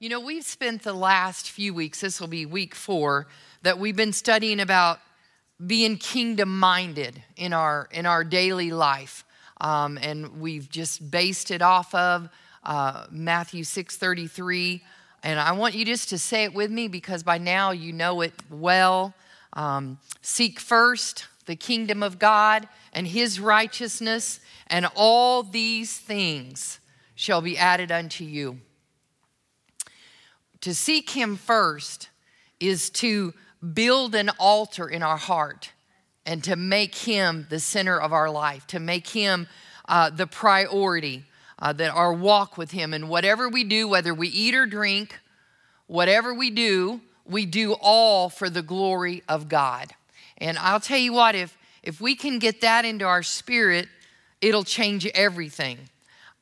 You 0.00 0.08
know, 0.08 0.18
we've 0.18 0.44
spent 0.44 0.82
the 0.82 0.92
last 0.92 1.48
few 1.50 1.72
weeks, 1.72 2.00
this 2.00 2.20
will 2.20 2.26
be 2.26 2.46
week 2.46 2.74
four, 2.74 3.28
that 3.62 3.78
we've 3.78 3.94
been 3.94 4.12
studying 4.12 4.58
about 4.58 4.98
being 5.64 5.98
kingdom 5.98 6.58
minded 6.58 7.22
in 7.36 7.52
our, 7.52 7.88
in 7.92 8.04
our 8.04 8.24
daily 8.24 8.72
life. 8.72 9.24
Um, 9.60 9.96
and 10.02 10.40
we've 10.40 10.68
just 10.68 11.12
based 11.12 11.52
it 11.52 11.62
off 11.62 11.94
of 11.94 12.28
uh, 12.64 13.06
Matthew 13.12 13.62
6:33. 13.62 14.80
And 15.22 15.38
I 15.38 15.52
want 15.52 15.74
you 15.74 15.84
just 15.84 16.08
to 16.08 16.18
say 16.18 16.42
it 16.42 16.52
with 16.52 16.72
me 16.72 16.88
because 16.88 17.22
by 17.22 17.38
now 17.38 17.70
you 17.70 17.92
know 17.92 18.20
it 18.20 18.34
well. 18.50 19.14
Um, 19.52 19.98
Seek 20.22 20.58
first 20.58 21.28
the 21.46 21.54
kingdom 21.54 22.02
of 22.02 22.18
God 22.18 22.68
and 22.92 23.06
his 23.06 23.38
righteousness, 23.38 24.40
and 24.66 24.88
all 24.96 25.44
these 25.44 25.96
things 25.96 26.80
shall 27.14 27.40
be 27.40 27.56
added 27.56 27.92
unto 27.92 28.24
you. 28.24 28.58
To 30.64 30.74
seek 30.74 31.10
Him 31.10 31.36
first 31.36 32.08
is 32.58 32.88
to 32.92 33.34
build 33.74 34.14
an 34.14 34.30
altar 34.38 34.88
in 34.88 35.02
our 35.02 35.18
heart 35.18 35.72
and 36.24 36.42
to 36.44 36.56
make 36.56 36.94
Him 36.94 37.46
the 37.50 37.60
center 37.60 38.00
of 38.00 38.14
our 38.14 38.30
life, 38.30 38.66
to 38.68 38.80
make 38.80 39.08
Him 39.08 39.46
uh, 39.86 40.08
the 40.08 40.26
priority, 40.26 41.24
uh, 41.58 41.74
that 41.74 41.90
our 41.90 42.14
walk 42.14 42.56
with 42.56 42.70
Him 42.70 42.94
and 42.94 43.10
whatever 43.10 43.46
we 43.46 43.62
do, 43.62 43.86
whether 43.86 44.14
we 44.14 44.28
eat 44.28 44.54
or 44.54 44.64
drink, 44.64 45.20
whatever 45.86 46.32
we 46.32 46.48
do, 46.48 47.02
we 47.26 47.44
do 47.44 47.74
all 47.74 48.30
for 48.30 48.48
the 48.48 48.62
glory 48.62 49.22
of 49.28 49.50
God. 49.50 49.90
And 50.38 50.56
I'll 50.56 50.80
tell 50.80 50.96
you 50.96 51.12
what, 51.12 51.34
if, 51.34 51.58
if 51.82 52.00
we 52.00 52.14
can 52.14 52.38
get 52.38 52.62
that 52.62 52.86
into 52.86 53.04
our 53.04 53.22
spirit, 53.22 53.86
it'll 54.40 54.64
change 54.64 55.04
everything. 55.08 55.90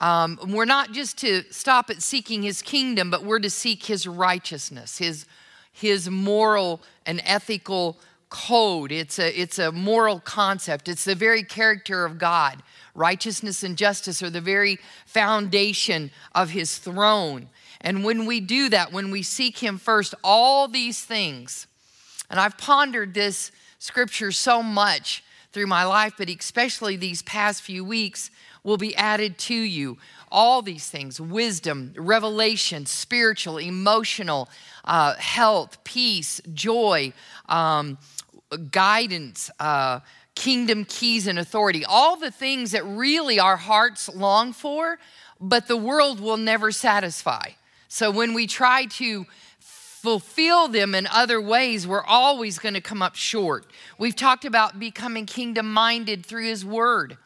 Um, 0.02 0.36
we're 0.48 0.64
not 0.64 0.90
just 0.90 1.16
to 1.18 1.44
stop 1.52 1.88
at 1.88 2.02
seeking 2.02 2.42
his 2.42 2.60
kingdom, 2.60 3.08
but 3.08 3.24
we're 3.24 3.38
to 3.38 3.48
seek 3.48 3.84
his 3.84 4.04
righteousness, 4.04 4.98
his, 4.98 5.26
his 5.72 6.10
moral 6.10 6.82
and 7.06 7.22
ethical 7.24 7.96
code. 8.28 8.90
It's 8.90 9.20
a, 9.20 9.40
it's 9.40 9.60
a 9.60 9.70
moral 9.70 10.18
concept, 10.18 10.88
it's 10.88 11.04
the 11.04 11.14
very 11.14 11.44
character 11.44 12.04
of 12.04 12.18
God. 12.18 12.64
Righteousness 12.96 13.62
and 13.62 13.78
justice 13.78 14.24
are 14.24 14.30
the 14.30 14.40
very 14.40 14.80
foundation 15.06 16.10
of 16.34 16.50
his 16.50 16.78
throne. 16.78 17.48
And 17.80 18.04
when 18.04 18.26
we 18.26 18.40
do 18.40 18.68
that, 18.70 18.92
when 18.92 19.12
we 19.12 19.22
seek 19.22 19.58
him 19.58 19.78
first, 19.78 20.16
all 20.24 20.66
these 20.66 21.04
things, 21.04 21.68
and 22.28 22.40
I've 22.40 22.58
pondered 22.58 23.14
this 23.14 23.52
scripture 23.78 24.32
so 24.32 24.64
much 24.64 25.22
through 25.52 25.66
my 25.66 25.84
life, 25.84 26.14
but 26.18 26.28
especially 26.28 26.96
these 26.96 27.22
past 27.22 27.62
few 27.62 27.84
weeks, 27.84 28.30
will 28.64 28.76
be 28.76 28.94
added 28.96 29.38
to 29.38 29.54
you. 29.54 29.98
All 30.30 30.62
these 30.62 30.88
things 30.88 31.20
wisdom, 31.20 31.92
revelation, 31.96 32.86
spiritual, 32.86 33.58
emotional, 33.58 34.48
uh, 34.84 35.14
health, 35.14 35.82
peace, 35.84 36.40
joy, 36.54 37.12
um, 37.48 37.98
guidance, 38.70 39.50
uh, 39.60 40.00
kingdom 40.34 40.84
keys 40.84 41.26
and 41.26 41.38
authority, 41.38 41.84
all 41.84 42.16
the 42.16 42.30
things 42.30 42.70
that 42.72 42.84
really 42.84 43.38
our 43.38 43.56
hearts 43.56 44.08
long 44.08 44.52
for, 44.52 44.98
but 45.40 45.68
the 45.68 45.76
world 45.76 46.20
will 46.20 46.36
never 46.36 46.72
satisfy. 46.72 47.50
So 47.88 48.10
when 48.10 48.32
we 48.32 48.46
try 48.46 48.86
to 48.86 49.26
fulfill 49.58 50.68
them 50.68 50.94
in 50.94 51.06
other 51.06 51.40
ways, 51.40 51.86
we're 51.86 52.04
always 52.04 52.58
going 52.58 52.74
to 52.74 52.80
come 52.80 53.02
up 53.02 53.14
short. 53.14 53.66
We've 53.98 54.16
talked 54.16 54.44
about 54.44 54.80
becoming 54.80 55.26
kingdom 55.26 55.70
minded 55.70 56.24
through 56.24 56.46
His 56.46 56.64
Word 56.64 57.18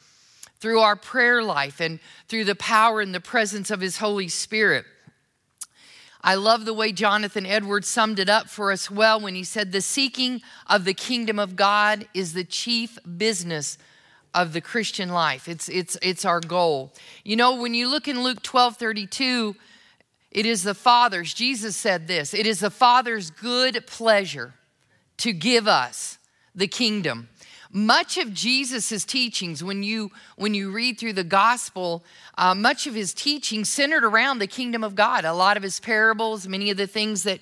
through 0.59 0.81
our 0.81 0.97
prayer 0.97 1.43
life 1.43 1.81
and 1.81 2.01
through 2.29 2.45
the 2.45 2.55
power 2.55 3.01
and 3.01 3.15
the 3.15 3.21
presence 3.21 3.71
of 3.71 3.81
His 3.81 3.99
Holy 3.99 4.29
Spirit. 4.29 4.85
I 6.23 6.35
love 6.35 6.65
the 6.65 6.75
way 6.75 6.91
Jonathan 6.91 7.47
Edwards 7.47 7.87
summed 7.87 8.19
it 8.19 8.29
up 8.29 8.49
for 8.49 8.73
us 8.73 8.91
well 8.91 9.21
when 9.21 9.37
he 9.37 9.45
said, 9.45 9.71
The 9.71 9.81
seeking 9.81 10.43
of 10.67 10.85
the 10.85 10.93
kingdom 10.93 11.39
of 11.39 11.55
God 11.55 12.09
is 12.15 12.33
the 12.33 12.43
chief 12.43 12.99
business 13.17 13.79
of 14.35 14.53
the 14.53 14.61
Christian 14.61 15.09
life. 15.09 15.49
It's, 15.49 15.69
it's, 15.69 15.97
it's 16.03 16.25
our 16.25 16.41
goal. 16.41 16.93
You 17.25 17.37
know, 17.37 17.55
when 17.55 17.75
you 17.75 17.89
look 17.89 18.09
in 18.09 18.25
Luke 18.25 18.43
12 18.43 18.77
32, 18.77 19.55
it 20.33 20.47
is 20.47 20.65
the 20.65 20.75
Father's, 20.75 21.33
Jesus 21.33 21.77
said 21.77 22.09
this, 22.09 22.35
it 22.35 22.47
is 22.47 22.61
the 22.61 22.71
Father's 22.71 23.31
good 23.31 23.87
pleasure 23.87 24.55
to 25.19 25.33
give 25.33 25.69
us 25.69 26.19
the 26.55 26.67
kingdom. 26.67 27.29
Much 27.77 28.17
of 28.17 28.33
Jesus' 28.33 29.05
teachings, 29.05 29.63
when 29.63 29.83
you, 29.83 30.11
when 30.37 30.55
you 30.55 30.71
read 30.71 30.99
through 30.99 31.13
the 31.13 31.23
gospel, 31.23 32.03
uh, 32.39 32.55
much 32.55 32.87
of 32.87 32.95
his 32.95 33.13
teaching 33.13 33.67
centered 33.67 34.03
around 34.03 34.39
the 34.39 34.47
kingdom 34.47 34.83
of 34.83 34.95
God. 34.95 35.27
A 35.27 35.35
lot 35.35 35.59
of 35.59 35.63
his 35.63 35.79
parables, 35.79 36.49
many 36.49 36.71
of 36.71 36.79
the 36.79 36.87
things 36.87 37.25
that 37.25 37.41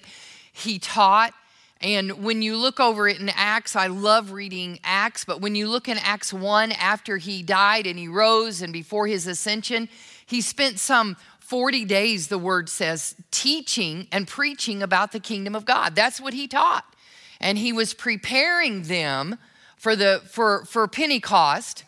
he 0.53 0.81
taught. 0.81 1.33
And 1.81 2.25
when 2.25 2.43
you 2.43 2.57
look 2.57 2.81
over 2.81 3.07
it 3.07 3.21
in 3.21 3.29
Acts, 3.29 3.77
I 3.77 3.87
love 3.87 4.33
reading 4.33 4.81
Acts, 4.83 5.25
but 5.25 5.41
when 5.41 5.55
you 5.55 5.69
look 5.69 5.89
in 5.89 5.99
Acts 5.99 6.33
1, 6.33 6.73
after 6.73 7.19
he 7.19 7.45
died 7.45 7.87
and 7.87 7.97
he 7.97 8.09
rose 8.09 8.61
and 8.61 8.73
before 8.73 9.07
his 9.07 9.29
ascension, 9.29 9.89
he 10.27 10.41
spent 10.41 10.81
some 10.81 11.17
40 11.39 11.85
days, 11.85 12.27
the 12.27 12.39
word 12.39 12.69
says, 12.69 13.15
teaching 13.31 14.09
and 14.11 14.27
preaching 14.27 14.83
about 14.83 15.13
the 15.13 15.21
kingdom 15.21 15.55
of 15.55 15.65
God. 15.65 15.95
That's 15.95 16.21
what 16.21 16.35
he 16.35 16.49
taught. 16.49 16.93
And 17.39 17.57
he 17.57 17.73
was 17.73 17.95
preparing 17.95 18.83
them 18.83 19.39
for, 19.85 19.95
the, 19.95 20.23
for, 20.25 20.65
for 20.65 20.89
Pentecost, 20.89 21.85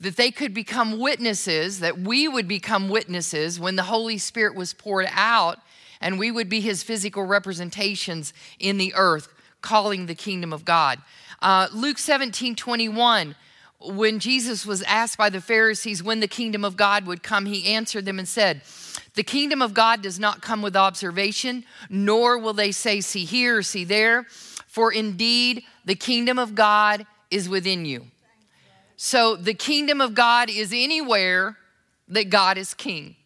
that 0.00 0.16
they 0.16 0.30
could 0.30 0.54
become 0.54 0.98
witnesses, 0.98 1.80
that 1.80 1.98
we 1.98 2.26
would 2.26 2.48
become 2.48 2.88
witnesses 2.88 3.60
when 3.60 3.76
the 3.76 3.82
Holy 3.82 4.16
Spirit 4.16 4.54
was 4.54 4.72
poured 4.72 5.06
out, 5.10 5.58
and 6.00 6.18
we 6.18 6.30
would 6.30 6.48
be 6.48 6.62
his 6.62 6.82
physical 6.82 7.24
representations 7.24 8.32
in 8.58 8.78
the 8.78 8.94
earth, 8.94 9.28
calling 9.60 10.06
the 10.06 10.14
kingdom 10.14 10.50
of 10.50 10.64
God. 10.64 10.98
Uh, 11.42 11.68
Luke 11.74 11.98
17 11.98 12.56
21, 12.56 13.34
when 13.80 14.18
Jesus 14.18 14.64
was 14.64 14.82
asked 14.84 15.18
by 15.18 15.28
the 15.28 15.42
Pharisees 15.42 16.02
when 16.02 16.20
the 16.20 16.28
kingdom 16.28 16.64
of 16.64 16.74
God 16.74 17.06
would 17.06 17.22
come, 17.22 17.44
he 17.44 17.66
answered 17.74 18.06
them 18.06 18.18
and 18.18 18.26
said, 18.26 18.62
The 19.12 19.22
kingdom 19.22 19.60
of 19.60 19.74
God 19.74 20.00
does 20.00 20.18
not 20.18 20.40
come 20.40 20.62
with 20.62 20.74
observation, 20.74 21.66
nor 21.90 22.38
will 22.38 22.54
they 22.54 22.72
say, 22.72 23.02
See 23.02 23.26
here, 23.26 23.60
see 23.60 23.84
there. 23.84 24.24
For 24.66 24.90
indeed, 24.90 25.64
the 25.84 25.94
kingdom 25.94 26.38
of 26.38 26.54
God 26.54 27.04
is 27.30 27.48
within 27.48 27.84
you. 27.84 28.06
So 28.96 29.36
the 29.36 29.54
kingdom 29.54 30.00
of 30.00 30.14
God 30.14 30.48
is 30.48 30.72
anywhere 30.74 31.56
that 32.08 32.30
God 32.30 32.56
is 32.56 32.72
king. 32.74 33.16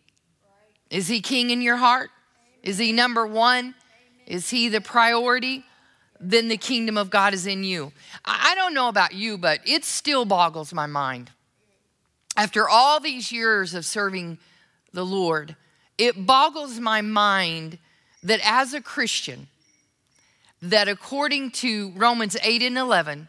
Is 0.91 1.09
he 1.09 1.21
king 1.21 1.51
in 1.51 1.63
your 1.63 1.77
heart? 1.77 2.11
Is 2.63 2.79
he 2.79 2.93
number 2.93 3.27
one? 3.27 3.75
Is 4.27 4.51
he 4.51 4.69
the 4.69 4.81
priority? 4.81 5.65
Then 6.19 6.49
the 6.49 6.57
kingdom 6.57 6.99
of 6.99 7.09
God 7.09 7.33
is 7.33 7.47
in 7.47 7.65
you. 7.65 7.93
I 8.25 8.55
don't 8.55 8.75
know 8.75 8.89
about 8.89 9.15
you, 9.15 9.39
but 9.39 9.61
it 9.65 9.85
still 9.85 10.25
boggles 10.25 10.75
my 10.75 10.87
mind. 10.87 11.31
After 12.37 12.69
all 12.69 13.01
these 13.01 13.33
years 13.33 13.75
of 13.75 13.85
serving 13.85 14.39
the 14.93 15.05
Lord, 15.05 15.57
it 15.97 16.27
boggles 16.27 16.79
my 16.81 17.01
mind 17.01 17.79
that 18.23 18.41
as 18.43 18.75
a 18.75 18.81
Christian, 18.81 19.49
that 20.63 20.89
according 20.89 21.53
to 21.53 21.93
Romans 21.97 22.37
8 22.43 22.63
and 22.63 22.77
11, 22.77 23.29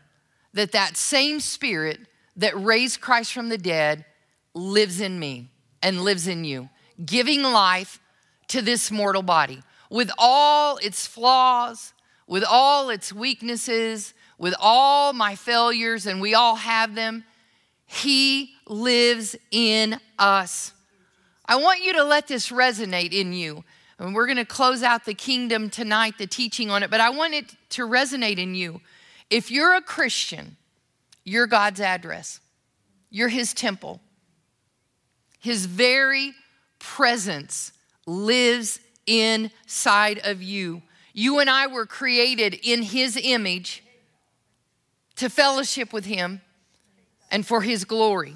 that 0.53 0.71
that 0.71 0.97
same 0.97 1.39
spirit 1.39 1.99
that 2.35 2.59
raised 2.61 3.01
Christ 3.01 3.33
from 3.33 3.49
the 3.49 3.57
dead 3.57 4.05
lives 4.53 5.01
in 5.01 5.19
me 5.19 5.49
and 5.81 6.01
lives 6.01 6.27
in 6.27 6.43
you, 6.43 6.69
giving 7.03 7.43
life 7.43 7.99
to 8.49 8.61
this 8.61 8.91
mortal 8.91 9.21
body 9.21 9.61
with 9.89 10.11
all 10.17 10.77
its 10.77 11.07
flaws, 11.07 11.93
with 12.27 12.43
all 12.43 12.89
its 12.89 13.11
weaknesses, 13.11 14.13
with 14.37 14.55
all 14.59 15.13
my 15.13 15.35
failures, 15.35 16.05
and 16.05 16.21
we 16.21 16.33
all 16.33 16.55
have 16.55 16.95
them. 16.95 17.23
He 17.85 18.53
lives 18.67 19.35
in 19.51 19.99
us. 20.17 20.73
I 21.45 21.57
want 21.57 21.83
you 21.83 21.93
to 21.93 22.03
let 22.03 22.27
this 22.27 22.49
resonate 22.49 23.11
in 23.11 23.33
you. 23.33 23.63
And 23.99 24.15
we're 24.15 24.25
going 24.25 24.37
to 24.37 24.45
close 24.45 24.81
out 24.81 25.05
the 25.05 25.13
kingdom 25.13 25.69
tonight, 25.69 26.17
the 26.17 26.25
teaching 26.25 26.71
on 26.71 26.81
it, 26.81 26.89
but 26.89 26.99
I 26.99 27.11
want 27.11 27.35
it 27.35 27.53
to 27.71 27.85
resonate 27.85 28.39
in 28.39 28.55
you 28.55 28.81
if 29.31 29.49
you're 29.49 29.73
a 29.73 29.81
Christian, 29.81 30.57
you're 31.23 31.47
God's 31.47 31.79
address, 31.79 32.39
you're 33.09 33.29
His 33.29 33.53
temple. 33.53 33.99
His 35.39 35.65
very 35.65 36.33
presence 36.77 37.71
lives 38.05 38.79
inside 39.07 40.19
of 40.23 40.43
you. 40.43 40.83
You 41.13 41.39
and 41.39 41.49
I 41.49 41.65
were 41.65 41.87
created 41.87 42.59
in 42.61 42.83
His 42.83 43.17
image 43.17 43.83
to 45.15 45.29
fellowship 45.29 45.91
with 45.93 46.05
Him 46.05 46.41
and 47.31 47.45
for 47.45 47.61
His 47.61 47.85
glory. 47.85 48.35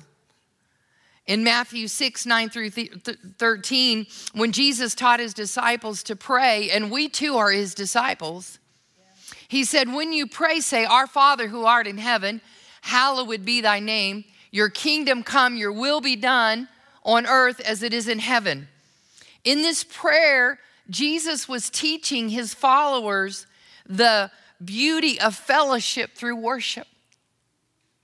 In 1.27 1.44
Matthew 1.44 1.88
6, 1.88 2.25
9 2.25 2.50
through 2.50 2.69
13, 2.69 4.06
when 4.33 4.51
Jesus 4.51 4.94
taught 4.94 5.19
his 5.19 5.33
disciples 5.33 6.03
to 6.03 6.15
pray, 6.15 6.69
and 6.69 6.92
we 6.92 7.09
too 7.09 7.36
are 7.36 7.50
his 7.50 7.74
disciples, 7.74 8.59
he 9.47 9.63
said, 9.63 9.92
When 9.92 10.13
you 10.13 10.27
pray, 10.27 10.59
say, 10.59 10.86
Our 10.86 11.07
Father 11.07 11.47
who 11.47 11.65
art 11.65 11.88
in 11.88 11.97
heaven, 11.97 12.42
hallowed 12.81 13.45
be 13.45 13.62
thy 13.62 13.80
name. 13.80 14.24
Your 14.51 14.69
kingdom 14.69 15.24
come, 15.24 15.57
your 15.57 15.71
will 15.71 16.01
be 16.01 16.15
done 16.15 16.68
on 17.03 17.25
earth 17.25 17.59
as 17.59 17.83
it 17.83 17.94
is 17.94 18.07
in 18.07 18.19
heaven. 18.19 18.68
In 19.44 19.62
this 19.62 19.83
prayer, 19.83 20.59
Jesus 20.89 21.47
was 21.47 21.69
teaching 21.69 22.30
his 22.30 22.53
followers 22.53 23.45
the 23.88 24.31
beauty 24.63 25.19
of 25.19 25.36
fellowship 25.36 26.15
through 26.15 26.38
worship. 26.38 26.88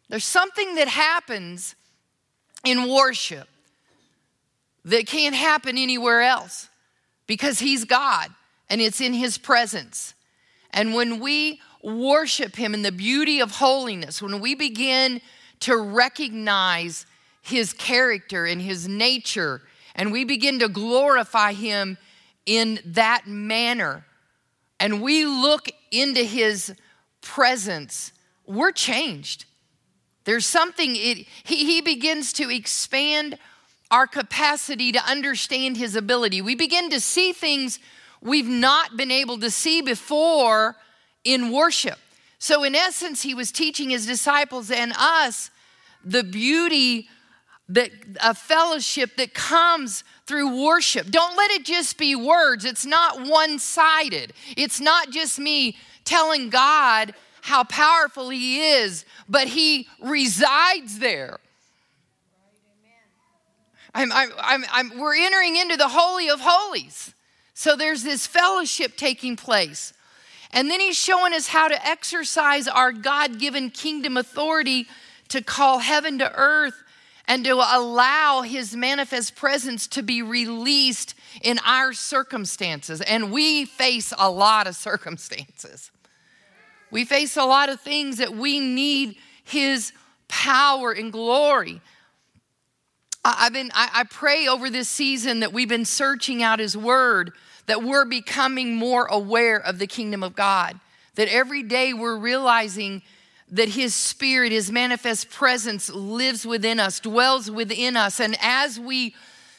There's 0.10 0.26
something 0.26 0.76
that 0.76 0.88
happens 0.88 1.76
in 2.66 2.90
worship 2.90 3.48
that 4.86 5.08
can't 5.08 5.36
happen 5.36 5.78
anywhere 5.78 6.22
else 6.22 6.70
because 7.28 7.60
He's 7.60 7.86
God 7.86 8.30
and 8.70 8.82
it's 8.82 9.00
in 9.00 9.14
His 9.14 9.38
presence. 9.38 10.14
And 10.72 10.94
when 10.94 11.20
we 11.20 11.62
worship 11.84 12.56
Him 12.56 12.74
in 12.74 12.82
the 12.82 12.92
beauty 12.92 13.40
of 13.40 13.52
holiness, 13.52 14.22
when 14.22 14.40
we 14.40 14.56
begin 14.56 15.22
to 15.62 15.78
recognize 15.78 17.06
His 17.42 17.74
character 17.74 18.46
and 18.46 18.62
His 18.62 18.88
nature, 18.88 19.62
and 19.96 20.12
we 20.12 20.24
begin 20.24 20.60
to 20.60 20.70
glorify 20.70 21.54
Him 21.54 21.98
in 22.46 22.80
that 22.86 23.28
manner, 23.28 24.06
and 24.80 25.02
we 25.02 25.26
look 25.26 25.70
into 25.92 26.24
His 26.24 26.74
presence, 27.22 28.12
we're 28.46 28.72
changed. 28.72 29.46
There's 30.24 30.46
something, 30.46 30.96
it, 30.96 31.28
he, 31.44 31.66
he 31.66 31.82
begins 31.82 32.34
to 32.34 32.50
expand 32.50 33.38
our 33.90 34.08
capacity 34.08 34.92
to 34.94 35.04
understand 35.04 35.78
his 35.78 35.96
ability. 35.96 36.42
We 36.42 36.56
begin 36.56 36.90
to 36.92 37.00
see 37.00 37.34
things 37.34 37.80
we've 38.22 38.48
not 38.48 38.98
been 38.98 39.12
able 39.12 39.40
to 39.40 39.52
see 39.52 39.82
before 39.82 40.76
in 41.24 41.52
worship. 41.52 41.98
So, 42.40 42.64
in 42.64 42.76
essence, 42.76 43.22
he 43.22 43.36
was 43.36 43.52
teaching 43.52 43.90
his 43.90 44.06
disciples 44.06 44.72
and 44.72 44.94
us 44.98 45.52
the 46.04 46.24
beauty 46.24 47.08
that 47.70 47.92
a 48.22 48.34
fellowship 48.34 49.16
that 49.18 49.34
comes 49.34 50.04
through 50.26 50.64
worship. 50.64 51.08
Don't 51.10 51.38
let 51.38 51.52
it 51.52 51.64
just 51.64 51.98
be 51.98 52.16
words. 52.16 52.66
It's 52.66 52.86
not 52.86 53.28
one 53.28 53.60
sided. 53.60 54.34
It's 54.58 54.80
not 54.80 55.10
just 55.10 55.40
me 55.40 55.78
telling 56.04 56.50
God 56.50 57.14
how 57.42 57.64
powerful 57.64 58.30
He 58.30 58.62
is, 58.62 59.06
but 59.30 59.48
He 59.48 59.88
resides 60.02 61.00
there. 61.00 61.40
I'm, 63.94 64.12
I'm, 64.12 64.64
I'm, 64.72 65.00
we're 65.00 65.16
entering 65.16 65.58
into 65.58 65.78
the 65.78 65.90
Holy 65.90 66.30
of 66.30 66.40
Holies. 66.42 67.14
So 67.62 67.76
there's 67.76 68.02
this 68.02 68.26
fellowship 68.26 68.98
taking 68.98 69.36
place. 69.36 69.94
And 70.52 70.68
then 70.68 70.80
he's 70.80 70.98
showing 70.98 71.32
us 71.32 71.48
how 71.48 71.68
to 71.68 71.88
exercise 71.88 72.68
our 72.68 72.92
God 72.92 73.38
given 73.38 73.70
kingdom 73.70 74.18
authority 74.18 74.88
to 75.28 75.44
call 75.44 75.78
heaven 75.78 76.18
to 76.18 76.32
earth 76.34 76.74
and 77.28 77.46
to 77.46 77.54
allow 77.54 78.42
his 78.42 78.76
manifest 78.76 79.36
presence 79.36 79.86
to 79.90 80.02
be 80.02 80.24
released 80.24 81.14
in 81.44 81.60
our 81.64 81.94
circumstances. 81.94 83.00
And 83.00 83.32
we 83.32 83.66
face 83.66 84.12
a 84.18 84.32
lot 84.32 84.66
of 84.66 84.76
circumstances. 84.76 85.92
We 86.90 87.06
face 87.06 87.38
a 87.38 87.46
lot 87.46 87.70
of 87.70 87.80
things 87.80 88.18
that 88.18 88.36
we 88.36 88.60
need 88.60 89.18
His 89.44 89.94
power 90.28 90.92
and 90.94 91.12
glory. 91.12 91.80
I've 93.24 93.54
been, 93.54 93.70
I, 93.76 94.04
pray 94.10 94.48
over 94.48 94.72
this 94.72 94.90
season 94.90 95.42
that 95.42 95.54
we've 95.54 95.70
been 95.70 95.86
searching 95.86 96.42
out 96.42 96.58
His 96.58 96.76
Word, 96.76 97.34
that 97.68 97.84
we're 97.84 98.06
becoming 98.06 98.76
more 98.76 99.06
aware 99.06 99.58
of 99.58 99.80
the 99.80 99.88
kingdom 99.88 100.24
of 100.24 100.36
God, 100.36 100.80
that 101.16 101.28
every 101.28 101.64
day 101.64 101.94
we're 101.94 102.18
realizing 102.18 103.02
that 103.52 103.70
His 103.70 103.94
Spirit, 103.94 104.52
His 104.52 104.72
manifest 104.72 105.30
presence 105.30 105.90
lives 105.90 106.46
within 106.46 106.80
us, 106.80 107.00
dwells 107.00 107.52
within 107.52 107.98
us. 107.98 108.20
And 108.20 108.38
as 108.42 108.80
we 108.80 109.16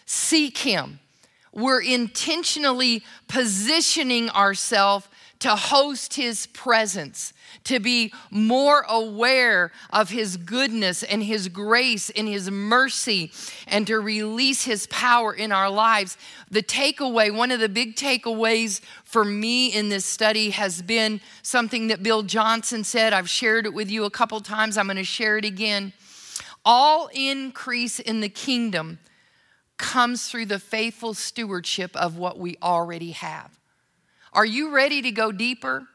seek 0.06 0.58
Him, 0.58 0.98
we're 1.52 1.82
intentionally 1.82 3.02
positioning 3.28 4.30
ourselves 4.30 5.08
to 5.42 5.56
host 5.56 6.14
his 6.14 6.46
presence, 6.46 7.32
to 7.64 7.78
be 7.80 8.12
more 8.30 8.84
aware 8.88 9.72
of 9.90 10.10
his 10.10 10.36
goodness 10.36 11.02
and 11.02 11.22
his 11.22 11.48
grace 11.48 12.10
and 12.10 12.28
his 12.28 12.50
mercy, 12.50 13.32
and 13.66 13.86
to 13.86 13.98
release 13.98 14.64
his 14.64 14.86
power 14.88 15.32
in 15.32 15.52
our 15.52 15.70
lives. 15.70 16.16
The 16.50 16.62
takeaway, 16.62 17.34
one 17.34 17.50
of 17.50 17.60
the 17.60 17.68
big 17.68 17.96
takeaways 17.96 18.80
for 19.04 19.24
me 19.24 19.68
in 19.68 19.88
this 19.88 20.04
study 20.04 20.50
has 20.50 20.82
been 20.82 21.20
something 21.42 21.88
that 21.88 22.02
Bill 22.02 22.22
Johnson 22.22 22.84
said. 22.84 23.12
I've 23.12 23.30
shared 23.30 23.66
it 23.66 23.74
with 23.74 23.90
you 23.90 24.04
a 24.04 24.10
couple 24.10 24.40
times, 24.40 24.76
I'm 24.76 24.86
going 24.86 24.96
to 24.96 25.04
share 25.04 25.38
it 25.38 25.44
again. 25.44 25.92
All 26.64 27.08
increase 27.12 27.98
in 27.98 28.20
the 28.20 28.28
kingdom 28.28 28.98
comes 29.78 30.28
through 30.28 30.46
the 30.46 30.60
faithful 30.60 31.12
stewardship 31.12 31.96
of 31.96 32.16
what 32.16 32.38
we 32.38 32.56
already 32.62 33.10
have. 33.10 33.58
Are 34.32 34.46
you 34.46 34.70
ready 34.70 35.02
to 35.02 35.10
go 35.10 35.32
deeper? 35.32 35.88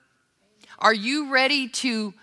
Are 0.80 0.94
you 0.94 1.32
ready 1.32 1.68
to 1.70 2.14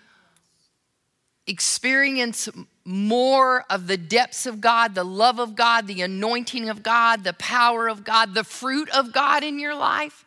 experience 1.47 2.49
more 2.85 3.65
of 3.69 3.87
the 3.87 3.97
depths 3.97 4.45
of 4.45 4.61
God, 4.61 4.95
the 4.95 5.03
love 5.03 5.39
of 5.39 5.55
God, 5.55 5.87
the 5.87 6.01
anointing 6.01 6.69
of 6.69 6.81
God, 6.81 7.23
the 7.23 7.33
power 7.33 7.87
of 7.87 8.03
God, 8.03 8.33
the 8.33 8.43
fruit 8.43 8.89
of 8.89 9.11
God 9.11 9.43
in 9.43 9.59
your 9.59 9.75
life? 9.75 10.25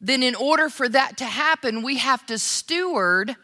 Then, 0.00 0.22
in 0.22 0.34
order 0.34 0.68
for 0.68 0.88
that 0.88 1.18
to 1.18 1.24
happen, 1.24 1.82
we 1.82 1.98
have 1.98 2.24
to 2.26 2.38
steward 2.38 3.36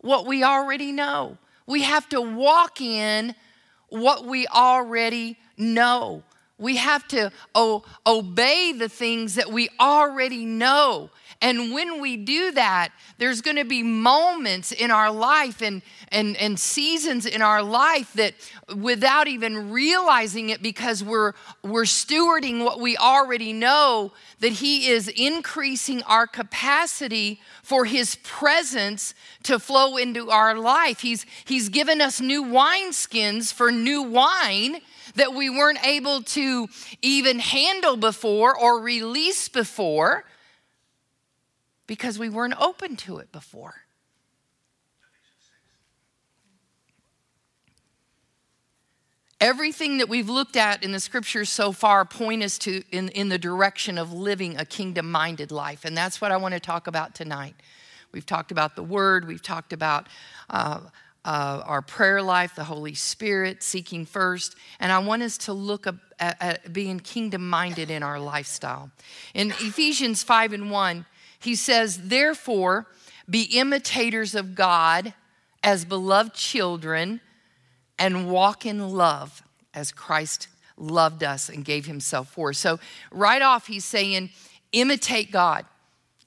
what 0.00 0.26
we 0.26 0.42
already 0.42 0.92
know. 0.92 1.36
We 1.66 1.82
have 1.82 2.08
to 2.10 2.20
walk 2.20 2.80
in 2.80 3.34
what 3.88 4.24
we 4.24 4.46
already 4.46 5.36
know. 5.58 6.22
We 6.58 6.76
have 6.76 7.06
to 7.08 7.32
o- 7.54 7.84
obey 8.06 8.72
the 8.72 8.88
things 8.88 9.34
that 9.34 9.50
we 9.50 9.68
already 9.78 10.44
know. 10.44 11.10
And 11.42 11.72
when 11.72 12.02
we 12.02 12.18
do 12.18 12.52
that, 12.52 12.90
there's 13.16 13.40
going 13.40 13.56
to 13.56 13.64
be 13.64 13.82
moments 13.82 14.72
in 14.72 14.90
our 14.90 15.10
life 15.10 15.62
and, 15.62 15.80
and, 16.08 16.36
and 16.36 16.60
seasons 16.60 17.24
in 17.24 17.40
our 17.40 17.62
life 17.62 18.12
that 18.12 18.34
without 18.76 19.26
even 19.26 19.70
realizing 19.70 20.50
it, 20.50 20.62
because 20.62 21.02
we're, 21.02 21.32
we're 21.62 21.84
stewarding 21.84 22.62
what 22.62 22.78
we 22.78 22.94
already 22.98 23.54
know, 23.54 24.12
that 24.40 24.52
He 24.52 24.88
is 24.88 25.08
increasing 25.08 26.02
our 26.02 26.26
capacity 26.26 27.40
for 27.62 27.86
His 27.86 28.16
presence 28.16 29.14
to 29.44 29.58
flow 29.58 29.96
into 29.96 30.30
our 30.30 30.54
life. 30.54 31.00
He's, 31.00 31.24
he's 31.46 31.70
given 31.70 32.02
us 32.02 32.20
new 32.20 32.44
wineskins 32.44 33.50
for 33.50 33.72
new 33.72 34.02
wine 34.02 34.80
that 35.14 35.32
we 35.32 35.48
weren't 35.48 35.84
able 35.86 36.22
to 36.22 36.68
even 37.00 37.38
handle 37.38 37.96
before 37.96 38.54
or 38.54 38.80
release 38.80 39.48
before 39.48 40.24
because 41.90 42.20
we 42.20 42.28
weren't 42.28 42.54
open 42.60 42.94
to 42.94 43.18
it 43.18 43.32
before. 43.32 43.74
Everything 49.40 49.98
that 49.98 50.08
we've 50.08 50.28
looked 50.28 50.54
at 50.54 50.84
in 50.84 50.92
the 50.92 51.00
scriptures 51.00 51.50
so 51.50 51.72
far 51.72 52.04
point 52.04 52.44
us 52.44 52.58
to 52.58 52.84
in, 52.92 53.08
in 53.08 53.28
the 53.28 53.38
direction 53.38 53.98
of 53.98 54.12
living 54.12 54.56
a 54.56 54.64
kingdom-minded 54.64 55.50
life. 55.50 55.84
And 55.84 55.96
that's 55.96 56.20
what 56.20 56.30
I 56.30 56.36
want 56.36 56.54
to 56.54 56.60
talk 56.60 56.86
about 56.86 57.16
tonight. 57.16 57.56
We've 58.12 58.24
talked 58.24 58.52
about 58.52 58.76
the 58.76 58.84
word, 58.84 59.26
we've 59.26 59.42
talked 59.42 59.72
about 59.72 60.06
uh, 60.48 60.82
uh, 61.24 61.62
our 61.66 61.82
prayer 61.82 62.22
life, 62.22 62.54
the 62.54 62.62
Holy 62.62 62.94
Spirit, 62.94 63.64
seeking 63.64 64.06
first. 64.06 64.54
And 64.78 64.92
I 64.92 65.00
want 65.00 65.22
us 65.22 65.38
to 65.38 65.52
look 65.52 65.88
at, 65.88 65.96
at 66.20 66.72
being 66.72 67.00
kingdom 67.00 67.48
minded 67.48 67.90
in 67.90 68.04
our 68.04 68.20
lifestyle. 68.20 68.92
In 69.34 69.50
Ephesians 69.50 70.22
5 70.22 70.52
and 70.52 70.70
1, 70.70 71.04
he 71.40 71.54
says, 71.54 72.08
Therefore, 72.08 72.86
be 73.28 73.42
imitators 73.42 74.34
of 74.34 74.54
God 74.54 75.14
as 75.62 75.84
beloved 75.84 76.34
children 76.34 77.20
and 77.98 78.30
walk 78.30 78.64
in 78.64 78.90
love 78.90 79.42
as 79.74 79.92
Christ 79.92 80.48
loved 80.76 81.22
us 81.22 81.48
and 81.48 81.64
gave 81.64 81.86
himself 81.86 82.30
for. 82.30 82.52
So, 82.52 82.80
right 83.10 83.42
off, 83.42 83.66
he's 83.66 83.84
saying, 83.84 84.30
imitate 84.72 85.30
God, 85.30 85.66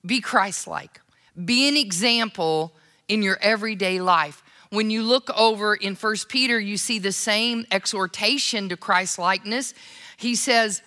be 0.05 0.21
Christ 0.21 0.67
like, 0.67 1.01
be 1.43 1.67
an 1.67 1.77
example 1.77 2.73
in 3.07 3.21
your 3.21 3.37
everyday 3.41 3.99
life. 3.99 4.43
When 4.69 4.89
you 4.89 5.03
look 5.03 5.29
over 5.37 5.75
in 5.75 5.95
First 5.95 6.29
Peter, 6.29 6.59
you 6.59 6.77
see 6.77 6.99
the 6.99 7.11
same 7.11 7.65
exhortation 7.71 8.69
to 8.69 8.77
Christ 8.77 9.19
likeness. 9.19 9.73
He 10.17 10.35
says, 10.35 10.81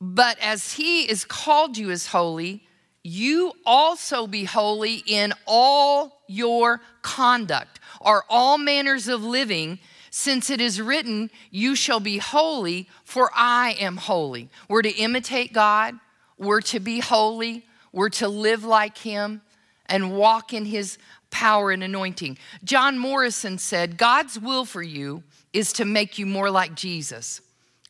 But 0.00 0.38
as 0.40 0.72
he 0.72 1.02
is 1.02 1.24
called 1.24 1.76
you 1.76 1.90
as 1.90 2.08
holy, 2.08 2.67
you 3.08 3.52
also 3.64 4.26
be 4.26 4.44
holy 4.44 5.02
in 5.06 5.32
all 5.46 6.22
your 6.28 6.80
conduct 7.02 7.80
or 8.00 8.24
all 8.28 8.58
manners 8.58 9.08
of 9.08 9.24
living, 9.24 9.78
since 10.10 10.50
it 10.50 10.60
is 10.60 10.80
written, 10.80 11.30
You 11.50 11.74
shall 11.74 12.00
be 12.00 12.18
holy, 12.18 12.88
for 13.04 13.30
I 13.34 13.76
am 13.80 13.96
holy. 13.96 14.50
We're 14.68 14.82
to 14.82 14.94
imitate 14.94 15.52
God, 15.52 15.94
we're 16.36 16.60
to 16.62 16.80
be 16.80 17.00
holy, 17.00 17.66
we're 17.92 18.10
to 18.10 18.28
live 18.28 18.64
like 18.64 18.98
Him 18.98 19.42
and 19.86 20.16
walk 20.16 20.52
in 20.52 20.66
His 20.66 20.98
power 21.30 21.70
and 21.70 21.82
anointing. 21.82 22.38
John 22.62 22.98
Morrison 22.98 23.58
said, 23.58 23.96
God's 23.96 24.38
will 24.38 24.64
for 24.64 24.82
you 24.82 25.22
is 25.52 25.72
to 25.74 25.84
make 25.84 26.18
you 26.18 26.26
more 26.26 26.50
like 26.50 26.74
Jesus. 26.74 27.40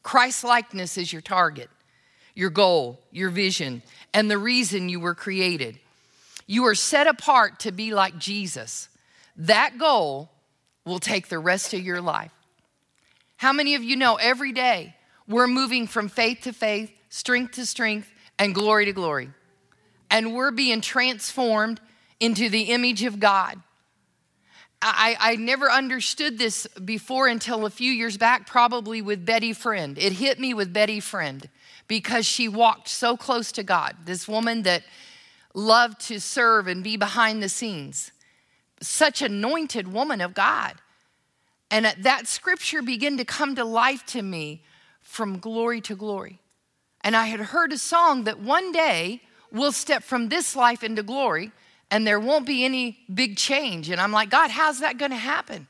Christ 0.03 0.45
likeness 0.45 0.97
is 0.97 1.13
your 1.13 1.23
target. 1.23 1.71
Your 2.39 2.51
goal, 2.51 3.01
your 3.11 3.31
vision, 3.31 3.83
and 4.15 4.31
the 4.31 4.39
reason 4.39 4.89
you 4.89 5.01
were 5.01 5.17
created. 5.17 5.77
You 6.47 6.67
are 6.67 6.75
set 6.77 7.09
apart 7.09 7.59
to 7.61 7.73
be 7.73 7.93
like 7.93 8.17
Jesus. 8.17 8.89
That 9.39 9.77
goal 9.77 10.31
will 10.85 11.01
take 11.01 11.27
the 11.27 11.41
rest 11.41 11.75
of 11.75 11.81
your 11.81 12.01
life. 12.01 12.31
How 13.39 13.53
many 13.53 13.75
of 13.75 13.83
you 13.83 13.97
know 13.97 14.15
every 14.15 14.53
day 14.53 14.95
we're 15.27 15.49
moving 15.49 15.89
from 15.89 16.09
faith 16.09 16.43
to 16.43 16.53
faith, 16.53 16.93
strength 17.09 17.57
to 17.57 17.67
strength, 17.67 18.09
and 18.39 18.55
glory 18.55 18.85
to 18.85 18.93
glory? 18.93 19.31
And 20.09 20.33
we're 20.33 20.53
being 20.53 20.81
transformed 20.81 21.81
into 22.21 22.49
the 22.49 22.71
image 22.71 23.03
of 23.03 23.19
God. 23.19 23.61
I, 24.81 25.17
I 25.19 25.35
never 25.35 25.69
understood 25.69 26.39
this 26.39 26.69
before 26.69 27.27
until 27.27 27.67
a 27.67 27.71
few 27.71 27.91
years 27.91 28.17
back, 28.17 28.47
probably 28.47 29.03
with 29.03 29.27
Betty 29.27 29.53
Friend. 29.53 29.99
It 29.99 30.13
hit 30.13 30.39
me 30.39 30.55
with 30.55 30.73
Betty 30.73 31.01
Friend 31.01 31.49
because 31.89 32.27
she 32.27 32.49
walked 32.49 32.89
so 32.89 33.17
close 33.17 33.51
to 33.53 33.63
God. 33.63 33.97
This 34.05 34.29
woman 34.29 34.63
that 34.63 34.85
loved 35.55 36.01
to 36.03 36.21
serve 36.21 36.69
and 36.69 36.85
be 36.85 36.97
behind 36.97 37.43
the 37.43 37.49
scenes, 37.49 38.13
such 38.81 39.23
anointed 39.23 39.93
woman 39.93 40.21
of 40.21 40.35
God. 40.35 40.75
And 41.71 41.87
that 41.99 42.27
scripture 42.27 42.83
began 42.83 43.17
to 43.17 43.25
come 43.25 43.55
to 43.57 43.65
life 43.65 44.07
to 44.07 44.23
me 44.23 44.63
from 45.03 45.39
glory 45.39 45.81
to 45.83 45.97
glory. 45.97 46.39
And 47.03 47.17
I 47.17 47.27
had 47.27 47.41
heard 47.41 47.73
a 47.73 47.79
song 47.79 48.25
that 48.25 48.39
one 48.39 48.73
day 48.73 49.23
we'll 49.51 49.73
step 49.73 50.03
from 50.03 50.29
this 50.29 50.55
life 50.55 50.83
into 50.83 51.03
glory 51.03 51.53
and 51.91 52.07
there 52.07 52.21
won't 52.21 52.47
be 52.47 52.65
any 52.65 52.99
big 53.13 53.37
change. 53.37 53.89
And 53.89 54.01
I'm 54.01 54.13
like, 54.13 54.31
God, 54.31 54.51
how's 54.51 54.81
that 54.81 54.99
going 54.99 55.11
to 55.11 55.17
happen? 55.17 55.67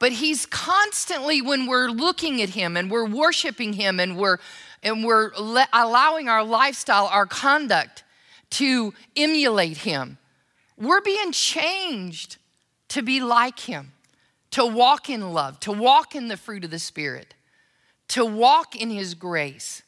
But 0.00 0.12
He's 0.12 0.46
constantly, 0.46 1.40
when 1.42 1.66
we're 1.66 1.88
looking 1.88 2.42
at 2.42 2.50
Him 2.50 2.76
and 2.76 2.90
we're 2.90 3.06
worshiping 3.06 3.74
Him 3.74 4.00
and 4.00 4.16
we're 4.16 4.38
and 4.82 5.04
we're 5.04 5.30
le- 5.38 5.68
allowing 5.72 6.28
our 6.28 6.44
lifestyle, 6.44 7.06
our 7.06 7.26
conduct 7.26 8.04
to 8.50 8.94
emulate 9.16 9.78
Him, 9.78 10.18
we're 10.76 11.02
being 11.02 11.32
changed 11.32 12.38
to 12.88 13.02
be 13.02 13.20
like 13.20 13.60
Him, 13.60 13.92
to 14.52 14.64
walk 14.64 15.08
in 15.08 15.32
love, 15.32 15.60
to 15.60 15.72
walk 15.72 16.14
in 16.14 16.28
the 16.28 16.36
fruit 16.36 16.64
of 16.64 16.70
the 16.70 16.78
Spirit, 16.78 17.34
to 18.08 18.24
walk 18.24 18.74
in 18.74 18.90
His 18.90 19.14
grace, 19.14 19.82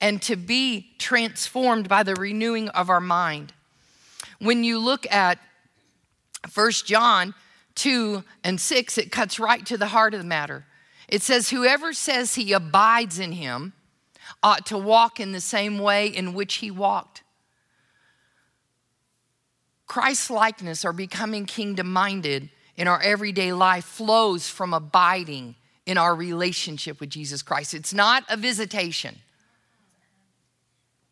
and 0.00 0.20
to 0.22 0.36
be 0.36 0.92
transformed 0.98 1.88
by 1.88 2.02
the 2.02 2.14
renewing 2.14 2.68
of 2.70 2.88
our 2.88 3.00
mind. 3.00 3.52
When 4.38 4.64
you 4.64 4.78
look 4.78 5.10
at 5.12 5.38
1 6.54 6.70
John 6.86 7.34
2 7.74 8.24
and 8.42 8.58
6, 8.58 8.98
it 8.98 9.12
cuts 9.12 9.38
right 9.38 9.64
to 9.66 9.76
the 9.76 9.88
heart 9.88 10.14
of 10.14 10.20
the 10.20 10.26
matter. 10.26 10.64
It 11.06 11.22
says, 11.22 11.50
Whoever 11.50 11.92
says 11.92 12.34
he 12.34 12.52
abides 12.52 13.18
in 13.18 13.32
him 13.32 13.74
ought 14.42 14.66
to 14.66 14.78
walk 14.78 15.20
in 15.20 15.32
the 15.32 15.40
same 15.40 15.78
way 15.78 16.06
in 16.06 16.34
which 16.34 16.56
he 16.56 16.70
walked. 16.70 17.22
Christ's 19.86 20.30
likeness 20.30 20.84
or 20.84 20.92
becoming 20.92 21.46
kingdom 21.46 21.92
minded 21.92 22.48
in 22.76 22.86
our 22.86 23.00
everyday 23.02 23.52
life 23.52 23.84
flows 23.84 24.48
from 24.48 24.72
abiding 24.72 25.56
in 25.84 25.98
our 25.98 26.14
relationship 26.14 27.00
with 27.00 27.10
Jesus 27.10 27.42
Christ. 27.42 27.74
It's 27.74 27.92
not 27.92 28.24
a 28.28 28.36
visitation, 28.36 29.16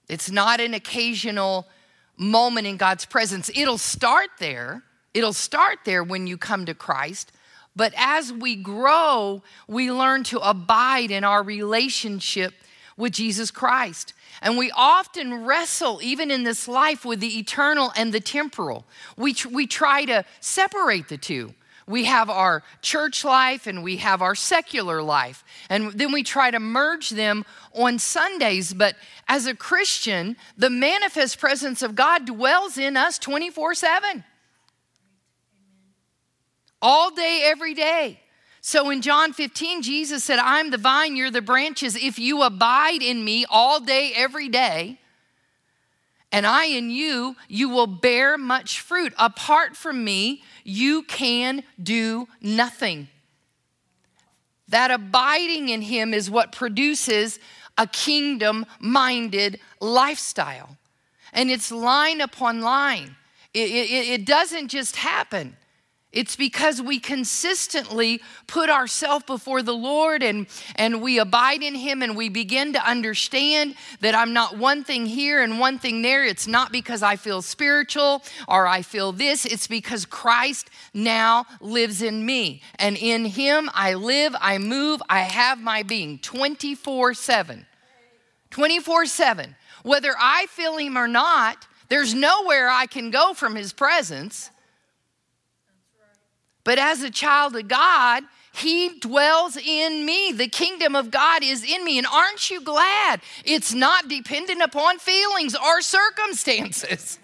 it's 0.08 0.30
not 0.30 0.60
an 0.60 0.74
occasional 0.74 1.66
moment 2.16 2.66
in 2.66 2.76
God's 2.76 3.04
presence. 3.04 3.50
It'll 3.54 3.78
start 3.78 4.30
there. 4.38 4.82
It'll 5.14 5.32
start 5.32 5.80
there 5.84 6.04
when 6.04 6.26
you 6.26 6.36
come 6.36 6.66
to 6.66 6.74
Christ. 6.74 7.32
But 7.74 7.92
as 7.96 8.32
we 8.32 8.56
grow, 8.56 9.42
we 9.68 9.92
learn 9.92 10.24
to 10.24 10.38
abide 10.40 11.10
in 11.10 11.24
our 11.24 11.42
relationship 11.42 12.52
with 12.98 13.12
Jesus 13.12 13.50
Christ. 13.50 14.12
And 14.42 14.58
we 14.58 14.70
often 14.72 15.46
wrestle, 15.46 16.00
even 16.02 16.30
in 16.30 16.42
this 16.42 16.68
life, 16.68 17.04
with 17.04 17.20
the 17.20 17.38
eternal 17.38 17.92
and 17.96 18.12
the 18.12 18.20
temporal. 18.20 18.84
We, 19.16 19.32
tr- 19.32 19.48
we 19.48 19.66
try 19.66 20.04
to 20.04 20.24
separate 20.40 21.08
the 21.08 21.16
two. 21.16 21.54
We 21.86 22.04
have 22.04 22.28
our 22.28 22.62
church 22.82 23.24
life 23.24 23.66
and 23.66 23.82
we 23.82 23.96
have 23.96 24.20
our 24.20 24.34
secular 24.34 25.00
life. 25.00 25.42
And 25.70 25.92
then 25.92 26.12
we 26.12 26.22
try 26.22 26.50
to 26.50 26.60
merge 26.60 27.10
them 27.10 27.46
on 27.72 27.98
Sundays. 27.98 28.74
But 28.74 28.94
as 29.26 29.46
a 29.46 29.54
Christian, 29.54 30.36
the 30.58 30.68
manifest 30.68 31.38
presence 31.38 31.80
of 31.80 31.94
God 31.94 32.26
dwells 32.26 32.76
in 32.76 32.98
us 32.98 33.18
24 33.18 33.74
7. 33.74 34.24
All 36.82 37.10
day, 37.10 37.42
every 37.44 37.72
day. 37.72 38.20
So 38.68 38.90
in 38.90 39.00
John 39.00 39.32
15, 39.32 39.80
Jesus 39.80 40.22
said, 40.22 40.38
I'm 40.38 40.70
the 40.70 40.76
vine, 40.76 41.16
you're 41.16 41.30
the 41.30 41.40
branches. 41.40 41.96
If 41.96 42.18
you 42.18 42.42
abide 42.42 43.00
in 43.02 43.24
me 43.24 43.46
all 43.48 43.80
day, 43.80 44.12
every 44.14 44.50
day, 44.50 44.98
and 46.30 46.46
I 46.46 46.66
in 46.66 46.90
you, 46.90 47.34
you 47.48 47.70
will 47.70 47.86
bear 47.86 48.36
much 48.36 48.80
fruit. 48.80 49.14
Apart 49.16 49.74
from 49.74 50.04
me, 50.04 50.42
you 50.64 51.02
can 51.04 51.62
do 51.82 52.28
nothing. 52.42 53.08
That 54.68 54.90
abiding 54.90 55.70
in 55.70 55.80
Him 55.80 56.12
is 56.12 56.30
what 56.30 56.52
produces 56.52 57.38
a 57.78 57.86
kingdom 57.86 58.66
minded 58.80 59.60
lifestyle. 59.80 60.76
And 61.32 61.50
it's 61.50 61.72
line 61.72 62.20
upon 62.20 62.60
line. 62.60 63.16
It, 63.54 63.70
it, 63.70 64.08
it, 64.10 64.26
doesn't 64.26 64.68
just 64.68 64.96
happen. 64.96 65.56
It's 66.18 66.34
because 66.34 66.82
we 66.82 66.98
consistently 66.98 68.20
put 68.48 68.70
ourselves 68.70 69.24
before 69.24 69.62
the 69.62 69.72
Lord 69.72 70.20
and, 70.20 70.48
and 70.74 71.00
we 71.00 71.20
abide 71.20 71.62
in 71.62 71.76
Him 71.76 72.02
and 72.02 72.16
we 72.16 72.28
begin 72.28 72.72
to 72.72 72.84
understand 72.84 73.76
that 74.00 74.16
I'm 74.16 74.32
not 74.32 74.58
one 74.58 74.82
thing 74.82 75.06
here 75.06 75.40
and 75.40 75.60
one 75.60 75.78
thing 75.78 76.02
there. 76.02 76.24
It's 76.24 76.48
not 76.48 76.72
because 76.72 77.04
I 77.04 77.14
feel 77.14 77.40
spiritual 77.40 78.24
or 78.48 78.66
I 78.66 78.82
feel 78.82 79.12
this. 79.12 79.46
It's 79.46 79.68
because 79.68 80.04
Christ 80.06 80.70
now 80.92 81.46
lives 81.60 82.02
in 82.02 82.26
me. 82.26 82.62
And 82.80 82.96
in 82.96 83.24
Him 83.24 83.70
I 83.72 83.94
live, 83.94 84.34
I 84.40 84.58
move, 84.58 85.00
I 85.08 85.20
have 85.20 85.60
my 85.60 85.84
being 85.84 86.18
24 86.18 87.14
7. 87.14 87.64
24 88.50 89.06
7. 89.06 89.54
Whether 89.84 90.16
I 90.18 90.46
feel 90.46 90.78
Him 90.78 90.98
or 90.98 91.06
not, 91.06 91.68
there's 91.88 92.12
nowhere 92.12 92.68
I 92.68 92.86
can 92.86 93.12
go 93.12 93.34
from 93.34 93.54
His 93.54 93.72
presence. 93.72 94.50
But 96.68 96.78
as 96.78 97.02
a 97.02 97.10
child 97.10 97.56
of 97.56 97.66
God, 97.66 98.24
he 98.52 98.90
dwells 99.00 99.56
in 99.56 100.04
me. 100.04 100.32
The 100.32 100.48
kingdom 100.48 100.94
of 100.94 101.10
God 101.10 101.42
is 101.42 101.64
in 101.64 101.82
me. 101.82 101.96
And 101.96 102.06
aren't 102.06 102.50
you 102.50 102.60
glad 102.60 103.22
it's 103.42 103.72
not 103.72 104.06
dependent 104.06 104.60
upon 104.60 104.98
feelings 104.98 105.56
or 105.56 105.80
circumstances? 105.80 107.18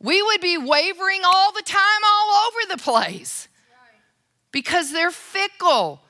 We 0.00 0.22
would 0.22 0.40
be 0.40 0.56
wavering 0.56 1.20
all 1.26 1.52
the 1.52 1.60
time, 1.60 1.82
all 2.06 2.46
over 2.46 2.58
the 2.70 2.82
place 2.82 3.48
because 4.50 4.92
they're 4.92 5.10
fickle. 5.10 6.00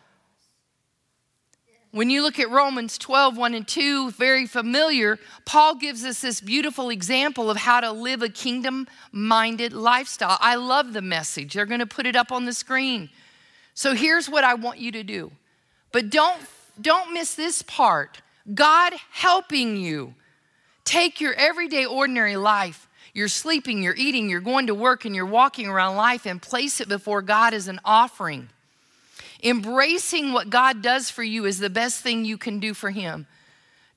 When 1.94 2.10
you 2.10 2.22
look 2.22 2.40
at 2.40 2.50
Romans 2.50 2.98
12, 2.98 3.36
1 3.36 3.54
and 3.54 3.68
2, 3.68 4.10
very 4.10 4.46
familiar, 4.46 5.16
Paul 5.44 5.76
gives 5.76 6.04
us 6.04 6.22
this 6.22 6.40
beautiful 6.40 6.90
example 6.90 7.52
of 7.52 7.56
how 7.56 7.80
to 7.80 7.92
live 7.92 8.20
a 8.20 8.28
kingdom 8.28 8.88
minded 9.12 9.72
lifestyle. 9.72 10.36
I 10.40 10.56
love 10.56 10.92
the 10.92 11.00
message. 11.00 11.54
They're 11.54 11.66
going 11.66 11.78
to 11.78 11.86
put 11.86 12.04
it 12.04 12.16
up 12.16 12.32
on 12.32 12.46
the 12.46 12.52
screen. 12.52 13.10
So 13.74 13.94
here's 13.94 14.28
what 14.28 14.42
I 14.42 14.54
want 14.54 14.80
you 14.80 14.90
to 14.90 15.04
do. 15.04 15.30
But 15.92 16.10
don't, 16.10 16.40
don't 16.80 17.14
miss 17.14 17.36
this 17.36 17.62
part 17.62 18.22
God 18.52 18.94
helping 19.12 19.76
you 19.76 20.16
take 20.82 21.20
your 21.20 21.34
everyday, 21.34 21.86
ordinary 21.86 22.36
life. 22.36 22.88
You're 23.12 23.28
sleeping, 23.28 23.84
you're 23.84 23.94
eating, 23.94 24.28
you're 24.28 24.40
going 24.40 24.66
to 24.66 24.74
work, 24.74 25.04
and 25.04 25.14
you're 25.14 25.26
walking 25.26 25.68
around 25.68 25.94
life 25.94 26.26
and 26.26 26.42
place 26.42 26.80
it 26.80 26.88
before 26.88 27.22
God 27.22 27.54
as 27.54 27.68
an 27.68 27.78
offering. 27.84 28.48
Embracing 29.44 30.32
what 30.32 30.48
God 30.48 30.80
does 30.80 31.10
for 31.10 31.22
you 31.22 31.44
is 31.44 31.58
the 31.58 31.68
best 31.68 32.00
thing 32.00 32.24
you 32.24 32.38
can 32.38 32.60
do 32.60 32.72
for 32.72 32.90
Him. 32.90 33.26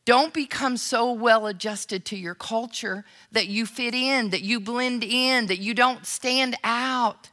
Don't 0.04 0.34
become 0.34 0.76
so 0.76 1.12
well 1.12 1.48
adjusted 1.48 2.06
to 2.06 2.18
your 2.18 2.36
culture 2.36 3.06
that 3.32 3.48
you 3.48 3.66
fit 3.66 3.94
in, 3.94 4.30
that 4.32 4.42
you 4.42 4.60
blend 4.60 5.06
in, 5.06 5.48
that 5.48 5.60
you 5.60 5.74
don't 5.74 6.06
stand 6.06 6.58
out. 6.64 7.30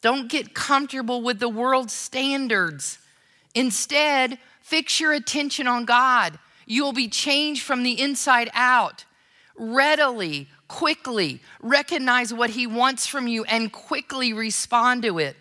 Don't 0.00 0.28
get 0.28 0.54
comfortable 0.54 1.22
with 1.22 1.38
the 1.38 1.48
world's 1.48 1.92
standards. 1.92 2.98
Instead, 3.54 4.38
fix 4.60 5.00
your 5.00 5.12
attention 5.12 5.66
on 5.66 5.84
God. 5.84 6.38
You 6.66 6.84
will 6.84 6.92
be 6.92 7.08
changed 7.08 7.62
from 7.62 7.84
the 7.84 8.00
inside 8.00 8.50
out. 8.52 9.04
Readily, 9.56 10.48
quickly 10.68 11.40
recognize 11.60 12.32
what 12.32 12.50
He 12.50 12.66
wants 12.66 13.06
from 13.06 13.26
you 13.26 13.44
and 13.44 13.72
quickly 13.72 14.32
respond 14.32 15.02
to 15.02 15.18
it. 15.18 15.36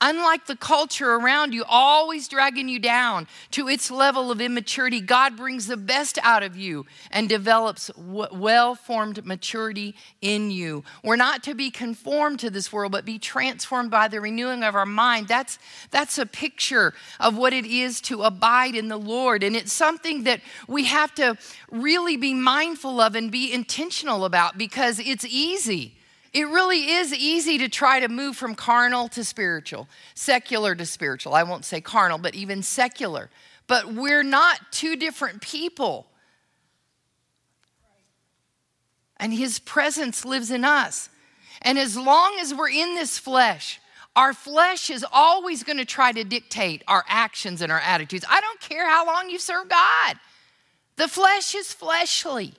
Unlike 0.00 0.46
the 0.46 0.56
culture 0.56 1.14
around 1.14 1.52
you, 1.52 1.64
always 1.68 2.28
dragging 2.28 2.68
you 2.68 2.78
down 2.78 3.26
to 3.50 3.66
its 3.66 3.90
level 3.90 4.30
of 4.30 4.40
immaturity, 4.40 5.00
God 5.00 5.36
brings 5.36 5.66
the 5.66 5.76
best 5.76 6.18
out 6.22 6.44
of 6.44 6.56
you 6.56 6.86
and 7.10 7.28
develops 7.28 7.90
well 7.96 8.76
formed 8.76 9.26
maturity 9.26 9.96
in 10.20 10.52
you. 10.52 10.84
We're 11.02 11.16
not 11.16 11.42
to 11.44 11.54
be 11.54 11.72
conformed 11.72 12.38
to 12.40 12.50
this 12.50 12.72
world, 12.72 12.92
but 12.92 13.04
be 13.04 13.18
transformed 13.18 13.90
by 13.90 14.06
the 14.06 14.20
renewing 14.20 14.62
of 14.62 14.76
our 14.76 14.86
mind. 14.86 15.26
That's, 15.26 15.58
that's 15.90 16.16
a 16.16 16.26
picture 16.26 16.94
of 17.18 17.36
what 17.36 17.52
it 17.52 17.66
is 17.66 18.00
to 18.02 18.22
abide 18.22 18.76
in 18.76 18.86
the 18.86 18.98
Lord. 18.98 19.42
And 19.42 19.56
it's 19.56 19.72
something 19.72 20.22
that 20.22 20.40
we 20.68 20.84
have 20.84 21.12
to 21.16 21.36
really 21.72 22.16
be 22.16 22.34
mindful 22.34 23.00
of 23.00 23.16
and 23.16 23.32
be 23.32 23.52
intentional 23.52 24.24
about 24.24 24.56
because 24.56 25.00
it's 25.00 25.24
easy. 25.24 25.97
It 26.32 26.44
really 26.44 26.90
is 26.90 27.14
easy 27.14 27.58
to 27.58 27.68
try 27.68 28.00
to 28.00 28.08
move 28.08 28.36
from 28.36 28.54
carnal 28.54 29.08
to 29.08 29.24
spiritual, 29.24 29.88
secular 30.14 30.74
to 30.74 30.84
spiritual. 30.84 31.34
I 31.34 31.42
won't 31.42 31.64
say 31.64 31.80
carnal, 31.80 32.18
but 32.18 32.34
even 32.34 32.62
secular. 32.62 33.30
But 33.66 33.92
we're 33.92 34.22
not 34.22 34.72
two 34.72 34.96
different 34.96 35.40
people. 35.40 36.06
And 39.16 39.32
His 39.32 39.58
presence 39.58 40.24
lives 40.24 40.50
in 40.50 40.64
us. 40.64 41.08
And 41.62 41.78
as 41.78 41.96
long 41.96 42.38
as 42.40 42.54
we're 42.54 42.70
in 42.70 42.94
this 42.94 43.18
flesh, 43.18 43.80
our 44.14 44.32
flesh 44.32 44.90
is 44.90 45.04
always 45.12 45.62
going 45.62 45.78
to 45.78 45.84
try 45.84 46.12
to 46.12 46.24
dictate 46.24 46.82
our 46.88 47.04
actions 47.08 47.62
and 47.62 47.72
our 47.72 47.80
attitudes. 47.80 48.24
I 48.28 48.40
don't 48.40 48.60
care 48.60 48.88
how 48.88 49.06
long 49.06 49.30
you 49.30 49.38
serve 49.38 49.68
God, 49.68 50.16
the 50.96 51.08
flesh 51.08 51.54
is 51.54 51.72
fleshly. 51.72 52.54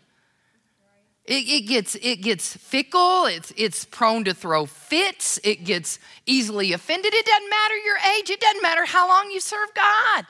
It, 1.30 1.48
it, 1.48 1.68
gets, 1.68 1.94
it 1.94 2.24
gets 2.24 2.58
fickle, 2.58 3.26
it's, 3.28 3.54
it's 3.56 3.86
prone 3.86 4.24
to 4.24 4.34
throw 4.34 4.66
fits, 4.66 5.40
it 5.44 5.64
gets 5.64 6.00
easily 6.26 6.74
offended. 6.74 7.14
It 7.14 7.24
doesn't 7.24 7.50
matter 7.52 7.78
your 7.78 7.98
age, 8.18 8.32
it 8.32 8.40
doesn't 8.40 8.64
matter 8.64 8.84
how 8.84 9.08
long 9.08 9.30
you 9.30 9.40
serve 9.40 9.70
God. 9.76 10.26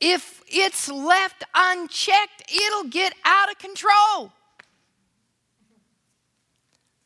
If 0.00 0.42
it's 0.48 0.90
left 0.90 1.44
unchecked, 1.54 2.50
it'll 2.50 2.88
get 2.88 3.12
out 3.22 3.50
of 3.50 3.58
control. 3.58 4.32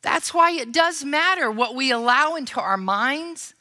That's 0.01 0.33
why 0.33 0.51
it 0.51 0.71
does 0.71 1.03
matter 1.03 1.51
what 1.51 1.75
we 1.75 1.91
allow 1.91 2.35
into 2.35 2.61
our 2.61 2.77
minds, 2.77 3.53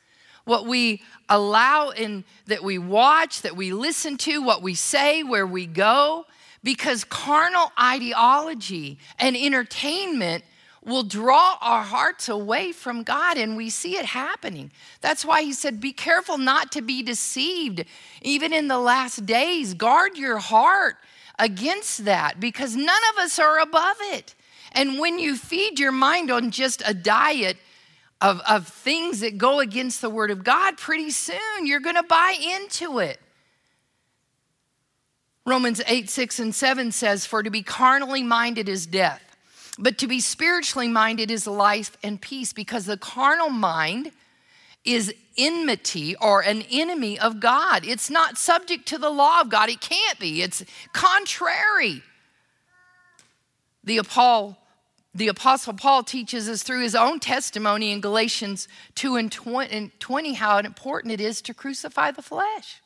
what 0.45 0.65
we 0.65 1.03
allow 1.29 1.89
in 1.89 2.23
that 2.47 2.63
we 2.63 2.79
watch, 2.79 3.43
that 3.43 3.57
we 3.57 3.73
listen 3.73 4.17
to, 4.19 4.41
what 4.41 4.63
we 4.63 4.77
say, 4.77 5.25
where 5.25 5.47
we 5.47 5.67
go 5.67 6.27
because 6.65 7.05
carnal 7.05 7.71
ideology 7.79 8.99
and 9.19 9.37
entertainment 9.37 10.43
will 10.85 11.03
draw 11.03 11.57
our 11.61 11.83
hearts 11.83 12.29
away 12.29 12.73
from 12.73 13.05
God, 13.05 13.39
and 13.39 13.57
we 13.57 13.71
see 13.71 13.97
it 13.97 14.05
happening. 14.05 14.71
That's 15.01 15.25
why 15.25 15.43
he 15.43 15.53
said, 15.53 15.81
Be 15.81 15.93
careful 15.93 16.39
not 16.39 16.73
to 16.73 16.83
be 16.83 17.03
deceived. 17.03 17.85
Even 18.23 18.53
in 18.53 18.69
the 18.69 18.79
last 18.79 19.25
days, 19.25 19.75
guard 19.75 20.19
your 20.19 20.39
heart 20.39 20.97
against 21.39 22.05
that 22.05 22.41
because 22.41 22.77
none 22.77 23.03
of 23.13 23.19
us 23.23 23.39
are 23.39 23.61
above 23.61 23.97
it. 24.01 24.35
And 24.73 24.99
when 24.99 25.19
you 25.19 25.37
feed 25.37 25.79
your 25.79 25.93
mind 25.93 26.31
on 26.31 26.51
just 26.51 26.83
a 26.85 26.95
diet 26.95 27.57
of, 28.21 28.41
of 28.49 28.67
things 28.67 29.21
that 29.21 29.39
go 29.39 29.61
against 29.61 30.01
the 30.01 30.11
Word 30.11 30.31
of 30.31 30.45
God, 30.45 30.77
pretty 30.77 31.11
soon 31.11 31.39
you're 31.63 31.81
going 31.81 31.97
to 31.97 32.03
buy 32.03 32.37
into 32.41 32.99
it. 32.99 33.21
Romans 35.47 35.83
8, 35.87 36.09
6, 36.09 36.39
and 36.41 36.55
7 36.55 36.93
says, 36.93 37.27
For 37.27 37.43
to 37.43 37.51
be 37.51 37.63
carnally 37.63 38.23
minded 38.23 38.69
is 38.69 38.87
death, 38.87 39.37
but 39.79 39.99
to 39.99 40.07
be 40.07 40.21
spiritually 40.21 40.89
minded 40.89 41.31
is 41.31 41.47
life 41.47 41.97
and 42.03 42.21
peace, 42.21 42.53
because 42.53 42.87
the 42.87 42.97
carnal 42.97 43.51
mind 43.51 44.13
is 44.85 45.15
enmity 45.37 46.15
or 46.17 46.41
an 46.43 46.63
enemy 46.71 47.19
of 47.19 47.41
God. 47.41 47.85
It's 47.85 48.11
not 48.11 48.39
subject 48.39 48.87
to 48.89 48.99
the 48.99 49.11
law 49.11 49.41
of 49.41 49.51
God. 49.51 49.69
It 49.69 49.81
can't 49.81 50.19
be. 50.19 50.43
It's 50.43 50.65
contrary. 50.93 52.03
The 53.83 54.03
Paul, 54.03 54.57
the 55.15 55.29
apostle 55.29 55.75
Paul 55.75 56.05
teaches 56.05 56.49
us 56.49 56.63
through 56.63 56.83
his 56.83 56.95
own 56.95 57.21
testimony 57.21 57.93
in 57.93 58.01
Galatians 58.01 58.67
2 58.95 59.17
and 59.17 59.33
20 60.01 60.33
how 60.35 60.59
important 60.59 61.13
it 61.13 61.21
is 61.21 61.43
to 61.43 61.55
crucify 61.55 62.11
the 62.11 62.23
flesh. 62.23 62.81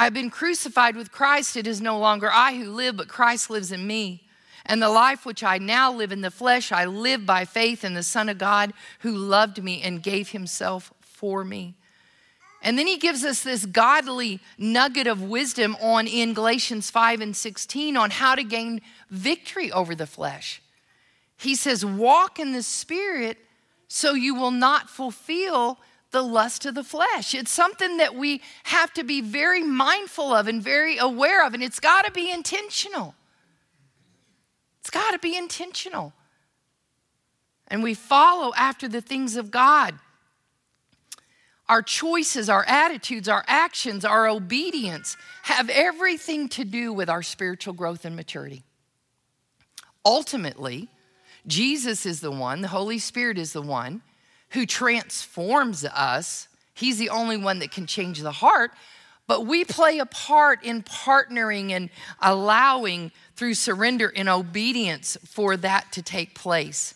I've 0.00 0.14
been 0.14 0.30
crucified 0.30 0.94
with 0.94 1.10
Christ. 1.10 1.56
It 1.56 1.66
is 1.66 1.80
no 1.80 1.98
longer 1.98 2.30
I 2.30 2.54
who 2.54 2.70
live, 2.70 2.96
but 2.96 3.08
Christ 3.08 3.50
lives 3.50 3.72
in 3.72 3.84
me. 3.84 4.22
And 4.64 4.80
the 4.80 4.88
life 4.88 5.26
which 5.26 5.42
I 5.42 5.58
now 5.58 5.92
live 5.92 6.12
in 6.12 6.20
the 6.20 6.30
flesh, 6.30 6.70
I 6.70 6.84
live 6.84 7.26
by 7.26 7.44
faith 7.44 7.82
in 7.82 7.94
the 7.94 8.04
Son 8.04 8.28
of 8.28 8.38
God 8.38 8.72
who 9.00 9.10
loved 9.10 9.60
me 9.60 9.82
and 9.82 10.00
gave 10.00 10.28
himself 10.28 10.92
for 11.00 11.44
me. 11.44 11.74
And 12.62 12.78
then 12.78 12.86
he 12.86 12.96
gives 12.96 13.24
us 13.24 13.42
this 13.42 13.66
godly 13.66 14.38
nugget 14.56 15.08
of 15.08 15.20
wisdom 15.20 15.76
on 15.80 16.06
in 16.06 16.32
Galatians 16.32 16.90
5 16.90 17.20
and 17.20 17.36
16 17.36 17.96
on 17.96 18.10
how 18.10 18.36
to 18.36 18.44
gain 18.44 18.80
victory 19.10 19.72
over 19.72 19.96
the 19.96 20.06
flesh. 20.06 20.62
He 21.36 21.56
says, 21.56 21.84
Walk 21.84 22.38
in 22.38 22.52
the 22.52 22.62
Spirit 22.62 23.38
so 23.88 24.14
you 24.14 24.36
will 24.36 24.52
not 24.52 24.88
fulfill 24.88 25.78
the 26.10 26.22
lust 26.22 26.64
of 26.66 26.74
the 26.74 26.84
flesh. 26.84 27.34
It's 27.34 27.50
something 27.50 27.98
that 27.98 28.14
we 28.14 28.40
have 28.64 28.92
to 28.94 29.04
be 29.04 29.20
very 29.20 29.62
mindful 29.62 30.34
of 30.34 30.48
and 30.48 30.62
very 30.62 30.96
aware 30.98 31.46
of, 31.46 31.54
and 31.54 31.62
it's 31.62 31.80
got 31.80 32.06
to 32.06 32.12
be 32.12 32.30
intentional. 32.30 33.14
It's 34.80 34.90
got 34.90 35.10
to 35.12 35.18
be 35.18 35.36
intentional. 35.36 36.12
And 37.68 37.82
we 37.82 37.92
follow 37.92 38.52
after 38.56 38.88
the 38.88 39.02
things 39.02 39.36
of 39.36 39.50
God. 39.50 39.94
Our 41.68 41.82
choices, 41.82 42.48
our 42.48 42.64
attitudes, 42.66 43.28
our 43.28 43.44
actions, 43.46 44.06
our 44.06 44.26
obedience 44.26 45.18
have 45.42 45.68
everything 45.68 46.48
to 46.50 46.64
do 46.64 46.94
with 46.94 47.10
our 47.10 47.22
spiritual 47.22 47.74
growth 47.74 48.06
and 48.06 48.16
maturity. 48.16 48.62
Ultimately, 50.06 50.88
Jesus 51.46 52.06
is 52.06 52.20
the 52.20 52.30
one, 52.30 52.62
the 52.62 52.68
Holy 52.68 52.98
Spirit 52.98 53.36
is 53.36 53.52
the 53.52 53.60
one 53.60 54.00
who 54.50 54.66
transforms 54.66 55.84
us. 55.84 56.48
He's 56.74 56.98
the 56.98 57.10
only 57.10 57.36
one 57.36 57.58
that 57.58 57.70
can 57.70 57.86
change 57.86 58.20
the 58.20 58.32
heart. 58.32 58.70
But 59.26 59.44
we 59.44 59.64
play 59.64 59.98
a 59.98 60.06
part 60.06 60.64
in 60.64 60.82
partnering 60.82 61.70
and 61.70 61.90
allowing 62.20 63.12
through 63.36 63.54
surrender 63.54 64.10
and 64.16 64.28
obedience 64.28 65.18
for 65.24 65.56
that 65.58 65.92
to 65.92 66.02
take 66.02 66.34
place. 66.34 66.94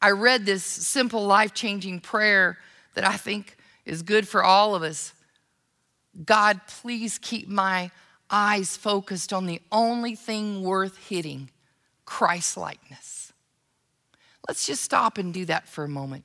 I 0.00 0.12
read 0.12 0.46
this 0.46 0.64
simple 0.64 1.26
life 1.26 1.52
changing 1.52 2.00
prayer 2.00 2.58
that 2.94 3.06
I 3.06 3.16
think 3.16 3.56
is 3.84 4.02
good 4.02 4.26
for 4.26 4.42
all 4.42 4.74
of 4.74 4.82
us. 4.82 5.12
God, 6.24 6.60
please 6.66 7.18
keep 7.18 7.48
my 7.48 7.90
eyes 8.30 8.76
focused 8.76 9.32
on 9.32 9.46
the 9.46 9.60
only 9.70 10.14
thing 10.14 10.62
worth 10.62 10.96
hitting 11.08 11.50
Christ 12.04 12.56
likeness. 12.56 13.32
Let's 14.48 14.66
just 14.66 14.82
stop 14.82 15.18
and 15.18 15.34
do 15.34 15.44
that 15.44 15.68
for 15.68 15.84
a 15.84 15.88
moment. 15.88 16.24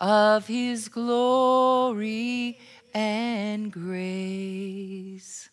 of 0.00 0.46
his 0.46 0.88
glory 0.88 2.58
and 2.94 3.72
grace. 3.72 5.50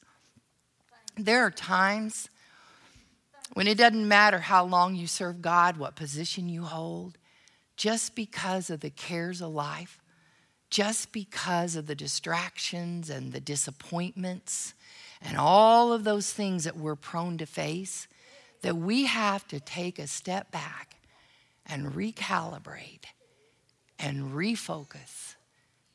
There 1.17 1.43
are 1.43 1.51
times 1.51 2.29
when 3.53 3.67
it 3.67 3.77
doesn't 3.77 4.07
matter 4.07 4.39
how 4.39 4.65
long 4.65 4.95
you 4.95 5.07
serve 5.07 5.41
God, 5.41 5.77
what 5.77 5.95
position 5.95 6.49
you 6.49 6.63
hold, 6.63 7.17
just 7.77 8.15
because 8.15 8.69
of 8.69 8.81
the 8.81 8.89
cares 8.89 9.41
of 9.41 9.51
life, 9.51 9.99
just 10.69 11.11
because 11.11 11.75
of 11.75 11.87
the 11.87 11.95
distractions 11.95 13.09
and 13.09 13.31
the 13.31 13.39
disappointments 13.39 14.73
and 15.21 15.37
all 15.37 15.93
of 15.93 16.03
those 16.03 16.33
things 16.33 16.65
that 16.65 16.77
we're 16.77 16.95
prone 16.95 17.37
to 17.37 17.45
face, 17.45 18.07
that 18.61 18.75
we 18.75 19.05
have 19.05 19.47
to 19.47 19.59
take 19.59 19.99
a 19.99 20.07
step 20.07 20.51
back 20.51 20.97
and 21.65 21.93
recalibrate 21.93 23.05
and 24.05 24.33
refocus 24.33 25.33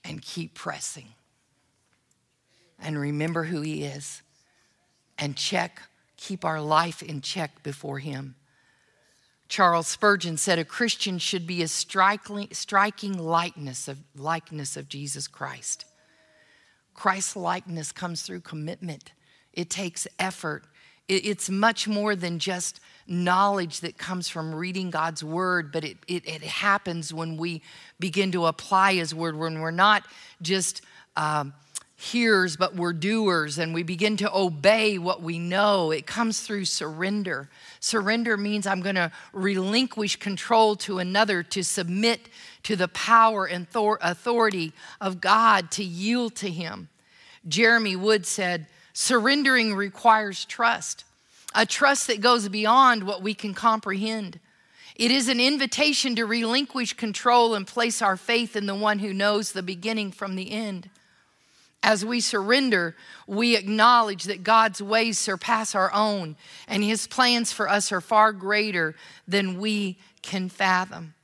and 0.03 0.21
keep 0.21 0.53
pressing. 0.53 1.07
And 2.77 2.99
remember 2.99 3.45
who 3.45 3.61
He 3.61 3.85
is 3.85 4.23
and 5.17 5.37
check, 5.37 5.81
keep 6.17 6.45
our 6.45 6.61
life 6.61 7.05
in 7.05 7.21
check 7.21 7.63
before 7.63 8.01
Him. 8.01 8.35
Charles 9.49 9.87
Spurgeon 9.87 10.37
said 10.39 10.59
a 10.59 10.65
Christian 10.65 11.19
should 11.19 11.47
be 11.47 11.63
a 11.63 11.69
striking, 11.69 12.49
striking 12.51 13.17
likeness, 13.17 13.87
of, 13.87 13.99
likeness 14.17 14.77
of 14.77 14.89
Jesus 14.89 15.29
Christ. 15.29 15.85
Christ 16.95 17.37
likeness 17.37 17.93
comes 17.93 18.23
through 18.23 18.41
commitment, 18.41 19.13
it 19.53 19.71
takes 19.71 20.09
effort. 20.19 20.65
It's 21.11 21.51
much 21.51 21.89
more 21.89 22.15
than 22.15 22.39
just 22.39 22.81
knowledge 23.09 23.81
that 23.81 23.99
comes 23.99 24.29
from 24.29 24.55
reading 24.55 24.91
God's 24.91 25.25
word, 25.25 25.73
but 25.73 25.85
it, 25.85 25.97
it, 26.07 26.29
it 26.29 26.43
happens 26.43 27.13
when 27.13 27.37
we 27.37 27.63
begin 27.99 28.31
to 28.33 28.47
apply 28.47 28.95
His 28.95 29.13
word, 29.15 29.37
when 29.37 29.61
we're 29.61 29.73
not 29.73 30.05
just. 30.41 30.83
Um, 31.17 31.53
hearers, 32.01 32.57
but 32.57 32.75
we're 32.75 32.95
doers, 32.95 33.59
and 33.59 33.75
we 33.75 33.83
begin 33.83 34.17
to 34.17 34.35
obey 34.35 34.97
what 34.97 35.21
we 35.21 35.39
know. 35.39 35.91
It 35.91 36.07
comes 36.07 36.41
through 36.41 36.65
surrender. 36.65 37.51
Surrender 37.79 38.39
means 38.39 38.67
I'm 38.67 38.81
going 38.81 38.95
to 38.95 39.13
relinquish 39.35 40.17
control 40.17 40.77
to 40.77 40.99
another, 40.99 41.43
to 41.43 41.63
submit 41.63 42.31
to 42.63 42.75
the 42.75 42.89
power 42.89 43.45
and 43.45 43.67
authority 43.75 44.73
of 44.99 45.21
God, 45.21 45.71
to 45.73 45.85
yield 45.85 46.37
to 46.37 46.49
Him. 46.49 46.89
Jeremy 47.47 47.97
Wood 47.97 48.25
said, 48.25 48.67
Surrendering 48.93 49.75
requires 49.75 50.45
trust, 50.45 51.05
a 51.55 51.65
trust 51.67 52.07
that 52.07 52.21
goes 52.21 52.49
beyond 52.49 53.05
what 53.05 53.23
we 53.23 53.35
can 53.35 53.55
comprehend. 53.55 54.41
It 54.97 55.11
is 55.11 55.29
an 55.29 55.41
invitation 55.41 56.15
to 56.17 56.27
relinquish 56.27 56.93
control 56.95 57.55
and 57.55 57.67
place 57.67 58.03
our 58.03 58.17
faith 58.17 58.55
in 58.57 58.67
the 58.67 58.75
one 58.75 58.99
who 58.99 59.15
knows 59.15 59.53
the 59.53 59.63
beginning 59.63 60.13
from 60.13 60.37
the 60.37 60.51
end. 60.51 60.91
As 61.83 62.05
we 62.05 62.21
surrender, 62.21 62.95
we 63.27 63.57
acknowledge 63.57 64.25
that 64.25 64.43
God's 64.43 64.83
ways 64.83 65.19
surpass 65.19 65.75
our 65.75 65.91
own, 65.95 66.37
and 66.69 66.85
His 66.85 67.07
plans 67.07 67.53
for 67.53 67.69
us 67.69 67.91
are 67.91 68.03
far 68.03 68.33
greater 68.33 68.95
than 69.27 69.59
we 69.59 69.97
can 70.23 70.51
fathom. 70.51 71.15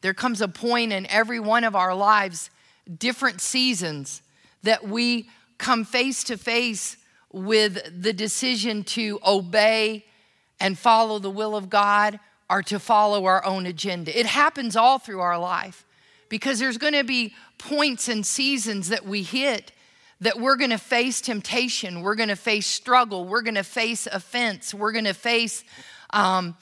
There 0.00 0.14
comes 0.14 0.40
a 0.40 0.48
point 0.48 0.92
in 0.92 1.06
every 1.06 1.40
one 1.40 1.64
of 1.64 1.76
our 1.76 1.94
lives, 1.94 2.48
different 2.98 3.42
seasons, 3.42 4.22
that 4.62 4.88
we 4.88 5.28
come 5.58 5.84
face 5.84 6.24
to 6.24 6.38
face 6.38 6.96
with 7.32 8.02
the 8.02 8.12
decision 8.12 8.84
to 8.84 9.20
obey 9.26 10.04
and 10.58 10.78
follow 10.78 11.18
the 11.18 11.30
will 11.30 11.56
of 11.56 11.70
God 11.70 12.18
or 12.48 12.62
to 12.64 12.78
follow 12.78 13.24
our 13.26 13.44
own 13.44 13.66
agenda. 13.66 14.18
It 14.18 14.26
happens 14.26 14.76
all 14.76 14.98
through 14.98 15.20
our 15.20 15.38
life 15.38 15.84
because 16.28 16.58
there's 16.58 16.78
going 16.78 16.94
to 16.94 17.04
be 17.04 17.34
points 17.58 18.08
and 18.08 18.26
seasons 18.26 18.88
that 18.88 19.04
we 19.04 19.22
hit 19.22 19.72
that 20.20 20.38
we're 20.38 20.56
going 20.56 20.70
to 20.70 20.78
face 20.78 21.20
temptation, 21.20 22.02
we're 22.02 22.14
going 22.14 22.28
to 22.28 22.36
face 22.36 22.66
struggle, 22.66 23.24
we're 23.24 23.42
going 23.42 23.54
to 23.54 23.64
face 23.64 24.06
offense, 24.06 24.74
we're 24.74 24.92
going 24.92 25.06
to 25.06 25.14
face 25.14 25.64
um, 26.10 26.56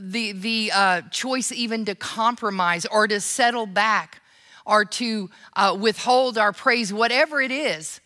the, 0.00 0.32
the 0.32 0.72
uh, 0.74 1.02
choice 1.02 1.52
even 1.52 1.84
to 1.84 1.94
compromise 1.94 2.86
or 2.86 3.06
to 3.06 3.20
settle 3.20 3.66
back 3.66 4.20
or 4.66 4.84
to 4.84 5.30
uh, 5.54 5.76
withhold 5.78 6.36
our 6.36 6.52
praise, 6.52 6.92
whatever 6.92 7.40
it 7.40 7.52
is. 7.52 8.00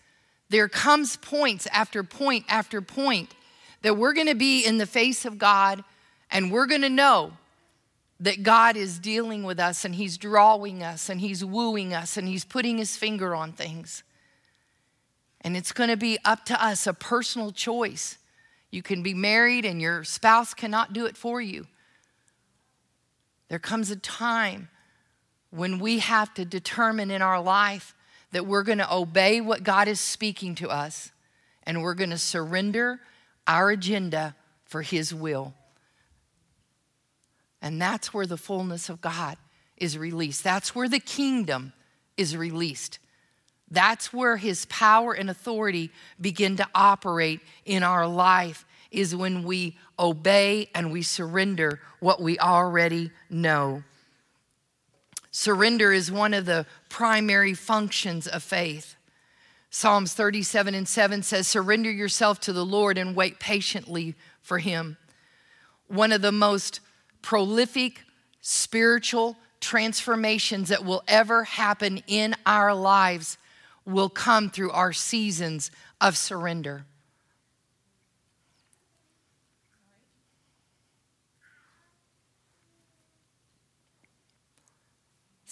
There 0.53 0.69
comes 0.69 1.17
points 1.17 1.67
after 1.73 2.05
point 2.05 2.45
after 2.47 2.83
point 2.83 3.35
that 3.81 3.97
we're 3.97 4.13
going 4.13 4.27
to 4.27 4.35
be 4.35 4.67
in 4.67 4.77
the 4.77 4.85
face 4.85 5.25
of 5.25 5.39
God 5.39 5.83
and 6.31 6.53
we're 6.53 6.67
going 6.67 6.83
to 6.83 6.91
know 6.91 7.33
that 8.21 8.43
God 8.43 8.77
is 8.77 8.99
dealing 8.99 9.45
with 9.45 9.59
us 9.59 9.87
and 9.87 9.95
He's 9.95 10.19
drawing 10.19 10.83
us 10.83 11.09
and 11.09 11.23
He's 11.23 11.43
wooing 11.43 11.95
us 11.95 12.19
and 12.19 12.29
He's 12.29 12.45
putting 12.45 12.77
His 12.77 12.99
finger 12.99 13.35
on 13.35 13.53
things. 13.53 14.03
And 15.41 15.57
it's 15.57 15.73
going 15.73 15.89
to 15.89 15.97
be 15.97 16.19
up 16.23 16.45
to 16.45 16.63
us, 16.63 16.87
a 16.87 16.93
personal 16.93 17.51
choice. 17.51 18.19
You 18.71 18.83
can 18.83 19.03
be 19.03 19.15
married 19.15 19.65
and 19.65 19.81
your 19.81 20.05
spouse 20.05 20.53
cannot 20.53 20.93
do 20.93 21.07
it 21.07 21.17
for 21.17 21.41
you. 21.41 21.67
There 23.49 23.59
comes 23.59 23.91
a 23.91 23.97
time 23.97 24.69
when 25.49 25.79
we 25.79 26.01
have 26.01 26.35
to 26.35 26.45
determine 26.45 27.11
in 27.11 27.23
our 27.23 27.41
life 27.41 27.95
that 28.33 28.47
we're 28.47 28.63
going 28.63 28.79
to 28.79 28.95
obey 28.95 29.41
what 29.41 29.63
God 29.63 29.89
is 29.89 30.01
speaking 30.01 30.55
to 30.57 30.69
us 30.69 31.11
and 31.65 31.83
we're 31.83 31.95
going 31.95 32.11
to 32.11 32.19
surrender 32.19 33.01
our 33.47 33.71
agenda 33.71 34.35
for 34.65 34.83
His 34.83 35.15
will. 35.15 35.55
And 37.61 37.81
that's 37.81 38.13
where 38.13 38.27
the 38.27 38.37
fullness 38.37 38.89
of 38.89 39.01
God 39.01 39.37
is 39.77 39.97
released. 39.97 40.43
That's 40.43 40.75
where 40.75 40.89
the 40.89 41.01
kingdom 41.01 41.73
is 42.17 42.37
released. 42.37 42.99
That's 43.71 44.13
where 44.13 44.37
his 44.37 44.67
power 44.67 45.15
and 45.15 45.31
authority 45.31 45.91
begin 46.21 46.57
to 46.57 46.69
operate 46.75 47.41
in 47.65 47.83
our 47.83 48.07
life, 48.07 48.67
is 48.91 49.17
when 49.17 49.45
we 49.45 49.79
obey 49.99 50.69
and 50.75 50.93
we 50.93 51.01
surrender 51.03 51.81
what 51.99 52.21
we 52.21 52.39
already 52.39 53.11
know. 53.31 53.83
Surrender 55.33 55.93
is 55.93 56.13
one 56.13 56.35
of 56.35 56.45
the 56.45 56.67
primary 56.91 57.55
functions 57.55 58.29
of 58.29 58.43
faith. 58.43 58.97
Psalms 59.71 60.13
37 60.13 60.75
and 60.75 60.87
7 60.87 61.23
says, 61.23 61.49
Surrender 61.49 61.91
yourself 61.91 62.39
to 62.41 62.53
the 62.53 62.65
Lord 62.65 62.99
and 62.99 63.17
wait 63.17 63.41
patiently 63.41 64.15
for 64.43 64.59
him. 64.59 64.99
One 65.89 66.13
of 66.13 66.21
the 66.21 66.33
most 66.33 66.81
prolific 67.23 68.03
spiritual 68.43 69.39
transformations 69.61 70.69
that 70.69 70.85
will 70.85 71.03
ever 71.09 71.45
happen 71.45 72.03
in 72.07 72.35
our 72.45 72.75
lives 72.75 73.39
will 73.87 74.11
come 74.11 74.51
through 74.51 74.73
our 74.73 74.93
seasons 74.93 75.71
of 76.01 76.19
surrender. 76.19 76.85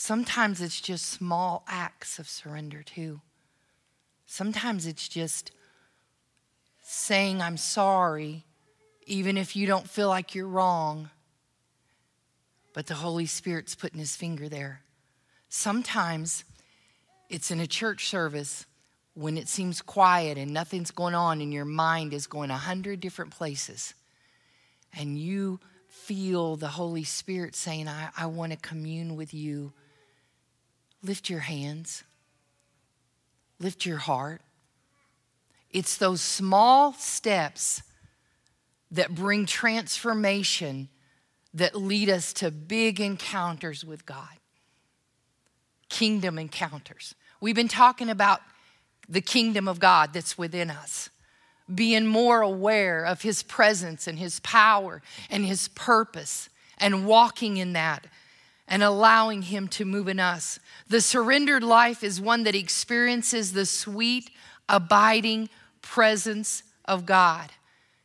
Sometimes 0.02 0.62
it's 0.62 0.80
just 0.80 1.04
small 1.04 1.62
acts 1.68 2.18
of 2.18 2.26
surrender, 2.26 2.82
too. 2.82 3.20
Sometimes 4.24 4.86
it's 4.86 5.06
just 5.06 5.52
saying, 6.80 7.42
I'm 7.42 7.58
sorry, 7.58 8.46
even 9.06 9.36
if 9.36 9.54
you 9.54 9.66
don't 9.66 9.86
feel 9.86 10.08
like 10.08 10.34
you're 10.34 10.48
wrong. 10.48 11.10
But 12.72 12.86
the 12.86 12.94
Holy 12.94 13.26
Spirit's 13.26 13.74
putting 13.74 13.98
his 13.98 14.16
finger 14.16 14.48
there. 14.48 14.80
Sometimes 15.50 16.44
it's 17.28 17.50
in 17.50 17.60
a 17.60 17.66
church 17.66 18.08
service 18.08 18.64
when 19.12 19.36
it 19.36 19.48
seems 19.48 19.82
quiet 19.82 20.38
and 20.38 20.54
nothing's 20.54 20.90
going 20.90 21.14
on 21.14 21.42
and 21.42 21.52
your 21.52 21.66
mind 21.66 22.14
is 22.14 22.26
going 22.26 22.50
a 22.50 22.56
hundred 22.56 23.00
different 23.00 23.32
places. 23.32 23.92
And 24.96 25.18
you 25.18 25.60
feel 25.88 26.56
the 26.56 26.68
Holy 26.68 27.04
Spirit 27.04 27.54
saying, 27.54 27.86
I, 27.86 28.08
I 28.16 28.24
want 28.24 28.52
to 28.52 28.58
commune 28.58 29.14
with 29.14 29.34
you. 29.34 29.74
Lift 31.02 31.30
your 31.30 31.40
hands, 31.40 32.04
lift 33.58 33.86
your 33.86 33.98
heart. 33.98 34.42
It's 35.70 35.96
those 35.96 36.20
small 36.20 36.92
steps 36.94 37.82
that 38.90 39.14
bring 39.14 39.46
transformation 39.46 40.88
that 41.54 41.74
lead 41.74 42.08
us 42.10 42.32
to 42.34 42.50
big 42.50 43.00
encounters 43.00 43.84
with 43.84 44.04
God, 44.04 44.28
kingdom 45.88 46.38
encounters. 46.38 47.14
We've 47.40 47.54
been 47.54 47.68
talking 47.68 48.10
about 48.10 48.40
the 49.08 49.20
kingdom 49.20 49.66
of 49.66 49.80
God 49.80 50.12
that's 50.12 50.36
within 50.36 50.70
us, 50.70 51.08
being 51.72 52.06
more 52.06 52.42
aware 52.42 53.04
of 53.04 53.22
His 53.22 53.42
presence 53.42 54.06
and 54.06 54.18
His 54.18 54.40
power 54.40 55.02
and 55.30 55.44
His 55.44 55.68
purpose 55.68 56.48
and 56.78 57.06
walking 57.06 57.56
in 57.56 57.72
that 57.74 58.06
and 58.70 58.84
allowing 58.84 59.42
Him 59.42 59.68
to 59.68 59.84
move 59.84 60.08
in 60.08 60.20
us. 60.20 60.60
The 60.88 61.00
surrendered 61.00 61.64
life 61.64 62.02
is 62.04 62.20
one 62.20 62.44
that 62.44 62.54
experiences 62.54 63.52
the 63.52 63.66
sweet, 63.66 64.30
abiding 64.68 65.50
presence 65.82 66.62
of 66.84 67.04
God. 67.04 67.50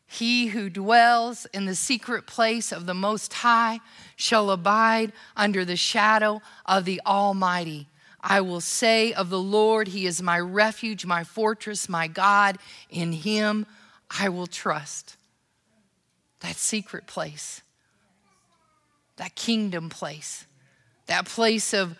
He 0.07 0.47
who 0.47 0.69
dwells 0.69 1.45
in 1.53 1.65
the 1.65 1.75
secret 1.75 2.25
place 2.25 2.71
of 2.71 2.85
the 2.85 2.93
Most 2.93 3.31
High 3.33 3.79
shall 4.15 4.49
abide 4.49 5.13
under 5.37 5.63
the 5.63 5.75
shadow 5.75 6.41
of 6.65 6.85
the 6.85 7.01
Almighty. 7.05 7.87
I 8.21 8.41
will 8.41 8.61
say 8.61 9.13
of 9.13 9.29
the 9.29 9.39
Lord, 9.39 9.89
He 9.89 10.07
is 10.07 10.21
my 10.21 10.39
refuge, 10.39 11.05
my 11.05 11.23
fortress, 11.23 11.87
my 11.87 12.07
God. 12.07 12.57
In 12.89 13.11
Him 13.11 13.67
I 14.09 14.29
will 14.29 14.47
trust. 14.47 15.15
That 16.39 16.55
secret 16.55 17.07
place, 17.07 17.61
that 19.17 19.35
kingdom 19.35 19.89
place, 19.89 20.45
that 21.07 21.25
place 21.25 21.73
of 21.73 21.97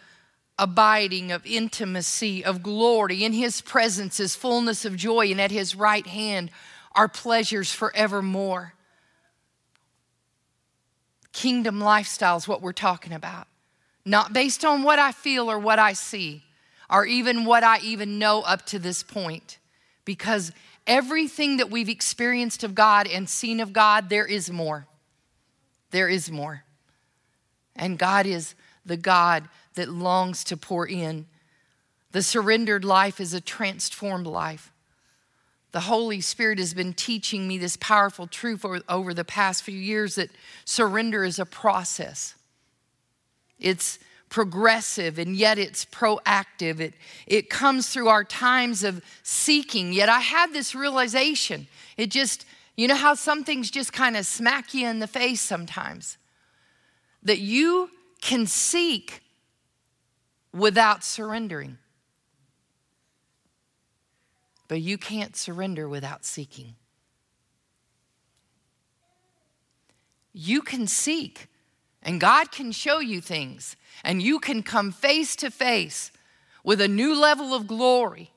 abiding, 0.58 1.32
of 1.32 1.46
intimacy, 1.46 2.44
of 2.44 2.64
glory. 2.64 3.24
In 3.24 3.34
His 3.34 3.62
presence 3.62 4.20
is 4.20 4.36
fullness 4.36 4.86
of 4.86 4.96
joy, 4.96 5.32
and 5.32 5.42
at 5.42 5.52
His 5.52 5.76
right 5.76 6.06
hand 6.06 6.52
are 6.94 7.08
pleasures 7.08 7.72
forevermore. 7.72 8.74
Kingdom 11.34 11.82
lifestyle 11.82 12.38
is 12.38 12.48
what 12.48 12.62
we're 12.62 12.72
talking 12.72 13.12
about 13.12 13.48
not 14.06 14.32
based 14.32 14.64
on 14.64 14.84
what 14.84 15.00
I 15.00 15.12
feel 15.12 15.50
or 15.50 15.58
what 15.58 15.80
I 15.80 15.94
see, 15.94 16.44
or 16.90 17.06
even 17.06 17.46
what 17.46 17.64
I 17.64 17.80
even 17.80 18.20
know 18.20 18.42
up 18.42 18.66
to 18.68 18.80
this 18.80 19.02
point. 19.02 19.58
Because 20.06 20.52
everything 20.86 21.58
that 21.58 21.72
we've 21.72 21.90
experienced 21.90 22.64
of 22.64 22.76
God 22.76 23.08
and 23.08 23.28
seen 23.28 23.60
of 23.60 23.74
God, 23.74 24.10
there 24.10 24.28
is 24.28 24.52
more. 24.52 24.86
There 25.90 26.08
is 26.08 26.30
more. 26.30 26.64
And 27.76 27.98
God 27.98 28.28
is 28.28 28.54
the 28.86 28.98
God 28.98 29.50
that 29.76 29.90
longs 29.90 30.44
to 30.46 30.58
pour 30.58 30.88
in 30.88 31.26
The 32.12 32.24
surrendered 32.24 32.86
life 32.86 33.20
is 33.20 33.34
a 33.34 33.42
transformed 33.42 34.28
life. 34.28 34.72
The 35.74 35.82
Holy 35.82 36.22
Spirit 36.22 36.60
has 36.60 36.74
been 36.74 36.94
teaching 36.94 37.46
me 37.46 37.58
this 37.58 37.76
powerful 37.76 38.28
truth 38.28 38.64
over, 38.64 38.80
over 38.88 39.14
the 39.14 39.26
past 39.26 39.64
few 39.64 39.78
years 39.78 40.16
that 40.16 40.30
surrender 40.64 41.26
is 41.26 41.38
a 41.38 41.46
process. 41.46 42.36
It's 43.60 44.00
progressive 44.30 45.20
and 45.20 45.36
yet 45.36 45.58
it's 45.58 45.84
proactive. 45.84 46.80
It, 46.80 46.94
it 47.28 47.50
comes 47.50 47.90
through 47.90 48.08
our 48.08 48.24
times 48.24 48.86
of 48.86 49.04
seeking. 49.24 49.92
Yet 49.92 50.08
I 50.08 50.22
had 50.22 50.54
this 50.54 50.74
realization. 50.74 51.68
It 51.98 52.12
just, 52.12 52.46
you 52.78 52.88
know 52.88 52.96
how 52.96 53.14
some 53.14 53.44
things 53.44 53.70
just 53.70 53.92
kind 53.92 54.16
of 54.16 54.26
smack 54.26 54.74
you 54.74 54.88
in 54.88 55.00
the 55.00 55.08
face 55.08 55.42
sometimes? 55.42 56.18
That 57.24 57.40
you 57.40 57.90
can 58.26 58.48
seek 58.48 59.22
without 60.52 61.04
surrendering. 61.04 61.78
But 64.68 64.82
you 64.82 64.98
can't 64.98 65.36
surrender 65.36 65.88
without 65.88 66.26
seeking. 66.26 66.74
You 70.34 70.64
can 70.64 70.88
seek, 70.88 71.50
and 72.02 72.20
God 72.20 72.52
can 72.52 72.72
show 72.72 72.98
you 72.98 73.22
things, 73.22 73.76
and 74.04 74.24
you 74.24 74.40
can 74.40 74.64
come 74.64 74.92
face 74.92 75.36
to 75.36 75.52
face 75.52 76.12
with 76.64 76.82
a 76.82 76.88
new 76.88 77.14
level 77.14 77.54
of 77.54 77.68
glory 77.68 78.32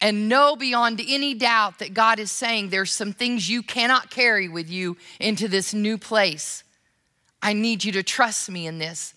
and 0.00 0.28
know 0.28 0.54
beyond 0.54 1.00
any 1.04 1.34
doubt 1.34 1.80
that 1.80 1.94
God 1.94 2.20
is 2.20 2.30
saying 2.30 2.68
there's 2.68 2.92
some 2.92 3.12
things 3.12 3.50
you 3.50 3.64
cannot 3.64 4.08
carry 4.08 4.48
with 4.48 4.70
you 4.70 4.96
into 5.18 5.48
this 5.48 5.74
new 5.74 5.98
place. 5.98 6.62
I 7.42 7.54
need 7.54 7.82
you 7.82 7.90
to 7.90 8.04
trust 8.04 8.48
me 8.48 8.68
in 8.68 8.78
this. 8.78 9.14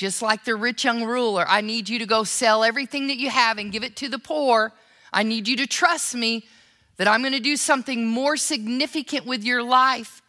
Just 0.00 0.22
like 0.22 0.44
the 0.44 0.54
rich 0.54 0.84
young 0.84 1.04
ruler, 1.04 1.44
I 1.46 1.60
need 1.60 1.90
you 1.90 1.98
to 1.98 2.06
go 2.06 2.24
sell 2.24 2.64
everything 2.64 3.08
that 3.08 3.18
you 3.18 3.28
have 3.28 3.58
and 3.58 3.70
give 3.70 3.84
it 3.84 3.96
to 3.96 4.08
the 4.08 4.18
poor 4.18 4.72
I 5.12 5.22
need 5.22 5.48
you 5.48 5.56
to 5.56 5.66
trust 5.66 6.14
me 6.14 6.44
that 6.96 7.08
I'm 7.08 7.20
going 7.20 7.32
to 7.32 7.40
do 7.40 7.56
something 7.56 8.06
more 8.06 8.36
significant 8.36 9.26
with 9.26 9.42
your 9.42 9.62
life. 9.62 10.22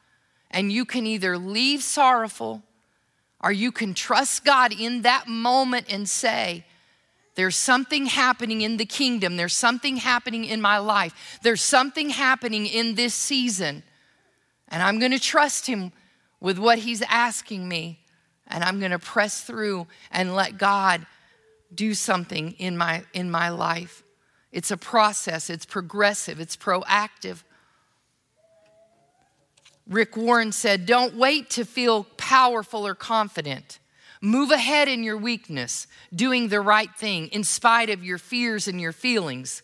And 0.49 0.71
you 0.71 0.85
can 0.85 1.05
either 1.05 1.37
leave 1.37 1.81
sorrowful 1.83 2.63
or 3.39 3.51
you 3.51 3.71
can 3.71 3.93
trust 3.93 4.43
God 4.43 4.73
in 4.77 5.03
that 5.03 5.27
moment 5.27 5.87
and 5.89 6.07
say, 6.07 6.65
there's 7.35 7.55
something 7.55 8.07
happening 8.07 8.61
in 8.61 8.77
the 8.77 8.85
kingdom. 8.85 9.37
There's 9.37 9.53
something 9.53 9.97
happening 9.97 10.43
in 10.43 10.61
my 10.61 10.79
life. 10.79 11.39
There's 11.41 11.61
something 11.61 12.09
happening 12.09 12.65
in 12.65 12.95
this 12.95 13.13
season. 13.13 13.83
And 14.67 14.83
I'm 14.83 14.99
going 14.99 15.13
to 15.13 15.19
trust 15.19 15.67
Him 15.67 15.93
with 16.41 16.59
what 16.59 16.79
He's 16.79 17.01
asking 17.03 17.69
me. 17.69 18.00
And 18.51 18.63
I'm 18.63 18.79
going 18.79 18.91
to 18.91 18.99
press 18.99 19.41
through 19.41 19.87
and 20.11 20.35
let 20.35 20.57
God 20.57 21.05
do 21.73 21.93
something 21.93 22.51
in 22.53 22.77
my, 22.77 23.03
in 23.13 23.31
my 23.31 23.49
life. 23.49 24.03
It's 24.51 24.71
a 24.71 24.77
process, 24.77 25.49
it's 25.49 25.65
progressive, 25.65 26.39
it's 26.39 26.57
proactive. 26.57 27.43
Rick 29.87 30.17
Warren 30.17 30.51
said, 30.51 30.85
Don't 30.85 31.15
wait 31.15 31.49
to 31.51 31.65
feel 31.65 32.03
powerful 32.17 32.85
or 32.85 32.95
confident. 32.95 33.79
Move 34.21 34.51
ahead 34.51 34.87
in 34.87 35.03
your 35.03 35.17
weakness, 35.17 35.87
doing 36.13 36.49
the 36.49 36.61
right 36.61 36.93
thing 36.95 37.27
in 37.27 37.43
spite 37.43 37.89
of 37.89 38.03
your 38.03 38.19
fears 38.19 38.67
and 38.67 38.79
your 38.79 38.91
feelings. 38.91 39.63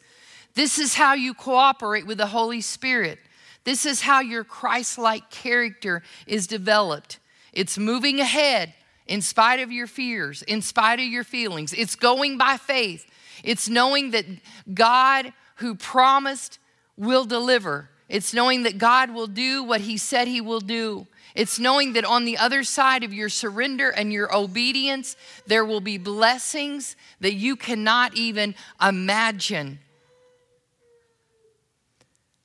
This 0.55 0.79
is 0.79 0.95
how 0.95 1.13
you 1.13 1.35
cooperate 1.35 2.07
with 2.07 2.17
the 2.17 2.27
Holy 2.27 2.61
Spirit. 2.61 3.19
This 3.65 3.85
is 3.85 4.01
how 4.01 4.21
your 4.21 4.43
Christ 4.43 4.97
like 4.97 5.29
character 5.29 6.01
is 6.25 6.47
developed. 6.47 7.19
It's 7.53 7.77
moving 7.77 8.19
ahead 8.19 8.73
in 9.07 9.21
spite 9.21 9.59
of 9.59 9.71
your 9.71 9.87
fears, 9.87 10.41
in 10.43 10.61
spite 10.61 10.99
of 10.99 11.05
your 11.05 11.23
feelings. 11.23 11.73
It's 11.73 11.95
going 11.95 12.37
by 12.37 12.57
faith. 12.57 13.05
It's 13.43 13.69
knowing 13.69 14.11
that 14.11 14.25
God, 14.73 15.33
who 15.55 15.75
promised, 15.75 16.59
will 16.97 17.25
deliver. 17.25 17.89
It's 18.09 18.33
knowing 18.33 18.63
that 18.63 18.77
God 18.77 19.11
will 19.11 19.27
do 19.27 19.63
what 19.63 19.81
He 19.81 19.97
said 19.97 20.27
He 20.27 20.41
will 20.41 20.59
do. 20.59 21.07
It's 21.35 21.59
knowing 21.59 21.93
that 21.93 22.05
on 22.05 22.25
the 22.25 22.37
other 22.37 22.63
side 22.63 23.03
of 23.03 23.13
your 23.13 23.29
surrender 23.29 23.89
and 23.89 24.11
your 24.11 24.35
obedience, 24.35 25.15
there 25.45 25.63
will 25.63 25.81
be 25.81 25.97
blessings 25.97 26.95
that 27.19 27.33
you 27.33 27.55
cannot 27.55 28.15
even 28.15 28.55
imagine. 28.81 29.79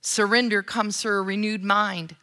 Surrender 0.02 0.62
comes 0.62 1.00
through 1.00 1.20
a 1.20 1.22
renewed 1.22 1.64
mind. 1.64 2.16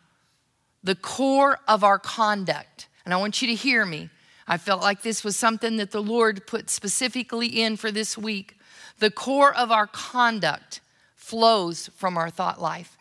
The 0.83 0.95
core 0.95 1.59
of 1.67 1.83
our 1.83 1.97
conduct, 1.97 2.87
and 3.03 3.13
I 3.13 3.17
want 3.17 3.41
you 3.41 3.47
to 3.47 3.55
hear 3.55 3.85
me. 3.85 4.09
I 4.51 4.57
felt 4.57 4.81
like 4.81 5.03
this 5.03 5.23
was 5.23 5.37
something 5.37 5.77
that 5.77 5.91
the 5.91 6.01
Lord 6.01 6.47
put 6.47 6.71
specifically 6.71 7.47
in 7.61 7.77
for 7.77 7.91
this 7.91 8.17
week. 8.17 8.57
The 8.97 9.11
core 9.11 9.53
of 9.53 9.71
our 9.71 9.85
conduct 9.85 10.81
flows 11.15 11.91
from 11.95 12.17
our 12.17 12.31
thought 12.31 12.59
life. 12.59 12.97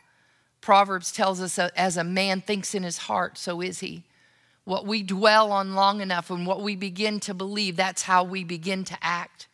Proverbs 0.60 1.10
tells 1.10 1.40
us 1.40 1.58
as 1.58 1.96
a 1.96 2.04
man 2.04 2.42
thinks 2.42 2.74
in 2.74 2.82
his 2.82 2.98
heart, 2.98 3.38
so 3.38 3.62
is 3.62 3.80
he. 3.80 4.02
What 4.64 4.84
we 4.84 5.02
dwell 5.02 5.50
on 5.50 5.74
long 5.74 6.02
enough 6.02 6.30
and 6.30 6.46
what 6.46 6.60
we 6.60 6.76
begin 6.76 7.18
to 7.20 7.32
believe, 7.32 7.76
that's 7.76 8.02
how 8.02 8.22
we 8.24 8.44
begin 8.44 8.84
to 8.84 8.98
act. 9.00 9.46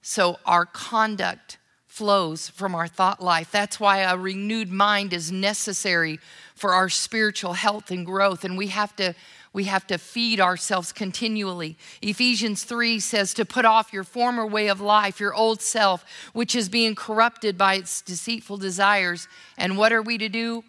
So 0.00 0.40
our 0.44 0.66
conduct 0.66 1.58
flows 1.92 2.48
from 2.48 2.74
our 2.74 2.88
thought 2.88 3.22
life. 3.22 3.50
That's 3.50 3.78
why 3.78 3.98
a 3.98 4.16
renewed 4.16 4.72
mind 4.72 5.12
is 5.12 5.30
necessary 5.30 6.18
for 6.54 6.72
our 6.72 6.88
spiritual 6.88 7.52
health 7.52 7.90
and 7.90 8.06
growth. 8.06 8.44
And 8.44 8.56
we 8.56 8.68
have 8.68 8.96
to 8.96 9.14
we 9.52 9.64
have 9.64 9.86
to 9.88 9.98
feed 9.98 10.40
ourselves 10.40 10.90
continually. 10.90 11.76
Ephesians 12.00 12.64
3 12.64 12.98
says 12.98 13.34
to 13.34 13.44
put 13.44 13.66
off 13.66 13.92
your 13.92 14.04
former 14.04 14.46
way 14.46 14.68
of 14.68 14.80
life, 14.80 15.20
your 15.20 15.34
old 15.34 15.60
self, 15.60 16.06
which 16.32 16.54
is 16.54 16.70
being 16.70 16.94
corrupted 16.94 17.58
by 17.58 17.74
its 17.74 18.00
deceitful 18.00 18.56
desires. 18.56 19.28
And 19.58 19.76
what 19.76 19.92
are 19.92 20.00
we 20.00 20.16
to 20.16 20.30
do? 20.30 20.64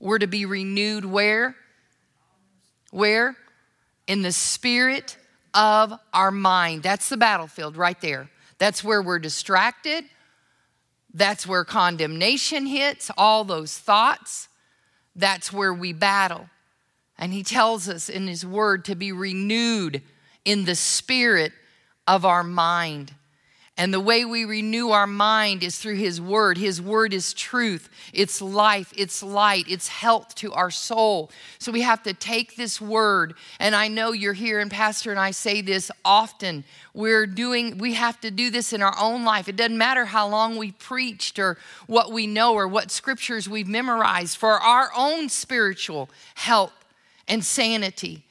We're 0.00 0.20
to 0.20 0.26
be 0.26 0.46
renewed 0.46 1.04
where? 1.04 1.54
Where? 2.90 3.36
In 4.06 4.22
the 4.22 4.32
spirit 4.32 5.18
of 5.52 5.92
our 6.14 6.30
mind. 6.30 6.82
That's 6.82 7.10
the 7.10 7.18
battlefield 7.18 7.76
right 7.76 8.00
there. 8.00 8.30
That's 8.56 8.82
where 8.82 9.02
we're 9.02 9.18
distracted. 9.18 10.06
That's 11.14 11.46
where 11.46 11.64
condemnation 11.64 12.66
hits, 12.66 13.10
all 13.16 13.44
those 13.44 13.78
thoughts. 13.78 14.48
That's 15.14 15.52
where 15.52 15.74
we 15.74 15.92
battle. 15.92 16.48
And 17.18 17.32
he 17.32 17.42
tells 17.42 17.88
us 17.88 18.08
in 18.08 18.26
his 18.26 18.44
word 18.46 18.84
to 18.86 18.94
be 18.94 19.12
renewed 19.12 20.02
in 20.44 20.64
the 20.64 20.74
spirit 20.74 21.52
of 22.06 22.24
our 22.24 22.42
mind. 22.42 23.14
And 23.78 23.92
the 23.92 24.00
way 24.00 24.26
we 24.26 24.44
renew 24.44 24.90
our 24.90 25.06
mind 25.06 25.62
is 25.62 25.78
through 25.78 25.96
His 25.96 26.20
Word. 26.20 26.58
His 26.58 26.80
Word 26.80 27.14
is 27.14 27.32
truth, 27.32 27.88
it's 28.12 28.42
life, 28.42 28.92
it's 28.94 29.22
light, 29.22 29.64
it's 29.66 29.88
health 29.88 30.34
to 30.36 30.52
our 30.52 30.70
soul. 30.70 31.30
So 31.58 31.72
we 31.72 31.80
have 31.80 32.02
to 32.02 32.12
take 32.12 32.56
this 32.56 32.82
Word. 32.82 33.32
And 33.58 33.74
I 33.74 33.88
know 33.88 34.12
you're 34.12 34.34
here, 34.34 34.60
and 34.60 34.70
Pastor 34.70 35.10
and 35.10 35.18
I 35.18 35.30
say 35.30 35.62
this 35.62 35.90
often. 36.04 36.64
We're 36.92 37.26
doing, 37.26 37.78
we 37.78 37.94
have 37.94 38.20
to 38.20 38.30
do 38.30 38.50
this 38.50 38.74
in 38.74 38.82
our 38.82 38.94
own 39.00 39.24
life. 39.24 39.48
It 39.48 39.56
doesn't 39.56 39.78
matter 39.78 40.04
how 40.04 40.28
long 40.28 40.58
we 40.58 40.72
preached 40.72 41.38
or 41.38 41.56
what 41.86 42.12
we 42.12 42.26
know 42.26 42.52
or 42.52 42.68
what 42.68 42.90
scriptures 42.90 43.48
we've 43.48 43.68
memorized 43.68 44.36
for 44.36 44.52
our 44.52 44.90
own 44.94 45.30
spiritual 45.30 46.10
health 46.34 46.74
and 47.26 47.42
sanity. 47.42 48.22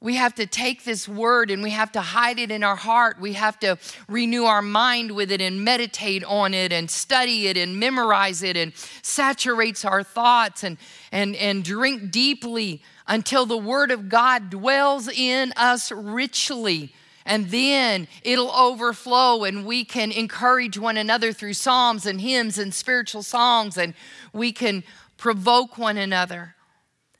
We 0.00 0.14
have 0.14 0.36
to 0.36 0.46
take 0.46 0.84
this 0.84 1.08
word 1.08 1.50
and 1.50 1.60
we 1.60 1.70
have 1.70 1.90
to 1.92 2.00
hide 2.00 2.38
it 2.38 2.52
in 2.52 2.62
our 2.62 2.76
heart. 2.76 3.18
We 3.20 3.32
have 3.32 3.58
to 3.60 3.78
renew 4.08 4.44
our 4.44 4.62
mind 4.62 5.10
with 5.10 5.32
it 5.32 5.40
and 5.40 5.64
meditate 5.64 6.22
on 6.22 6.54
it 6.54 6.72
and 6.72 6.88
study 6.88 7.48
it 7.48 7.56
and 7.56 7.80
memorize 7.80 8.44
it 8.44 8.56
and 8.56 8.72
saturates 9.02 9.84
our 9.84 10.04
thoughts 10.04 10.62
and, 10.62 10.78
and, 11.10 11.34
and 11.34 11.64
drink 11.64 12.12
deeply 12.12 12.80
until 13.08 13.44
the 13.44 13.58
word 13.58 13.90
of 13.90 14.08
God 14.08 14.50
dwells 14.50 15.08
in 15.08 15.52
us 15.56 15.90
richly. 15.90 16.94
And 17.26 17.50
then 17.50 18.06
it'll 18.22 18.52
overflow 18.52 19.42
and 19.42 19.66
we 19.66 19.84
can 19.84 20.12
encourage 20.12 20.78
one 20.78 20.96
another 20.96 21.32
through 21.32 21.54
psalms 21.54 22.06
and 22.06 22.20
hymns 22.20 22.56
and 22.56 22.72
spiritual 22.72 23.24
songs 23.24 23.76
and 23.76 23.94
we 24.32 24.52
can 24.52 24.84
provoke 25.16 25.76
one 25.76 25.96
another. 25.96 26.54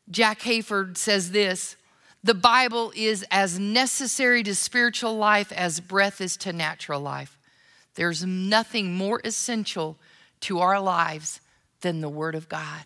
Jack 0.09 0.41
Hayford 0.43 0.97
says 0.97 1.33
this 1.33 1.75
the 2.22 2.35
Bible 2.35 2.92
is 2.96 3.24
as 3.31 3.59
necessary 3.59 4.42
to 4.42 4.54
spiritual 4.54 5.16
life 5.16 5.52
as 5.52 5.81
breath 5.81 6.20
is 6.20 6.37
to 6.38 6.52
natural 6.52 7.00
life. 7.00 7.38
There's 7.94 8.24
nothing 8.24 8.94
more 8.94 9.20
essential 9.24 9.96
to 10.40 10.61
our 10.61 10.81
lives 10.81 11.40
than 11.81 12.00
the 12.00 12.09
Word 12.09 12.35
of 12.35 12.48
God. 12.48 12.85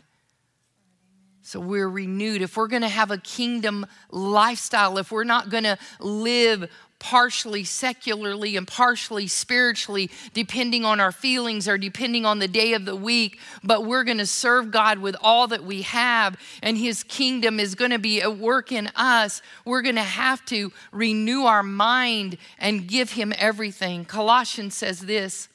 So 1.42 1.58
we're 1.58 1.88
renewed. 1.88 2.40
If 2.40 2.56
we're 2.56 2.68
going 2.68 2.82
to 2.82 2.88
have 2.88 3.10
a 3.10 3.18
kingdom 3.18 3.84
lifestyle, 4.10 4.96
if 4.98 5.10
we're 5.10 5.24
not 5.24 5.50
going 5.50 5.64
to 5.64 5.76
live 5.98 6.70
partially 7.00 7.64
secularly 7.64 8.56
and 8.56 8.66
partially 8.66 9.26
spiritually, 9.26 10.08
depending 10.34 10.84
on 10.84 11.00
our 11.00 11.10
feelings 11.10 11.66
or 11.66 11.76
depending 11.76 12.24
on 12.24 12.38
the 12.38 12.46
day 12.46 12.74
of 12.74 12.84
the 12.84 12.94
week, 12.94 13.40
but 13.64 13.84
we're 13.84 14.04
going 14.04 14.18
to 14.18 14.26
serve 14.26 14.70
God 14.70 15.00
with 15.00 15.16
all 15.20 15.48
that 15.48 15.64
we 15.64 15.82
have, 15.82 16.38
and 16.62 16.78
His 16.78 17.02
kingdom 17.02 17.58
is 17.58 17.74
going 17.74 17.90
to 17.90 17.98
be 17.98 18.22
at 18.22 18.38
work 18.38 18.70
in 18.70 18.86
us. 18.94 19.42
We're 19.64 19.82
going 19.82 19.96
to 19.96 20.02
have 20.02 20.44
to 20.46 20.72
renew 20.92 21.42
our 21.42 21.64
mind 21.64 22.38
and 22.60 22.86
give 22.86 23.10
Him 23.10 23.32
everything. 23.36 24.04
Colossians 24.04 24.76
says 24.76 25.00
this. 25.00 25.48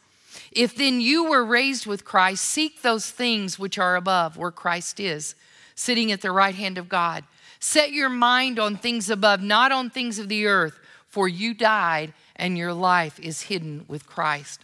If 0.52 0.76
then 0.76 1.00
you 1.00 1.30
were 1.30 1.46
raised 1.46 1.86
with 1.86 2.04
Christ, 2.04 2.44
seek 2.44 2.82
those 2.82 3.10
things 3.10 3.58
which 3.58 3.78
are 3.78 3.96
above, 3.96 4.36
where 4.36 4.52
Christ 4.52 5.00
is, 5.00 5.34
sitting 5.78 6.12
at 6.12 6.20
the 6.20 6.32
right 6.32 6.56
hand 6.56 6.78
of 6.78 6.90
God. 6.90 7.24
Set 7.62 7.92
your 7.92 8.10
mind 8.10 8.60
on 8.60 8.76
things 8.76 9.10
above, 9.10 9.42
not 9.42 9.72
on 9.72 9.90
things 9.90 10.20
of 10.20 10.28
the 10.28 10.46
earth 10.46 10.78
for 11.08 11.28
you 11.28 11.54
died 11.54 12.14
and 12.36 12.58
your 12.58 12.74
life 12.74 13.20
is 13.20 13.44
hidden 13.44 13.86
with 13.88 14.06
Christ. 14.06 14.64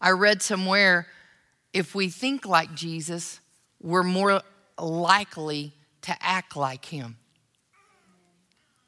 I 0.00 0.10
read 0.10 0.40
somewhere 0.40 1.06
if 1.72 1.94
we 1.94 2.08
think 2.08 2.46
like 2.46 2.74
Jesus, 2.74 3.40
we're 3.80 4.02
more 4.02 4.40
likely 4.78 5.72
to 6.02 6.16
act 6.20 6.56
like 6.56 6.86
him. 6.86 7.16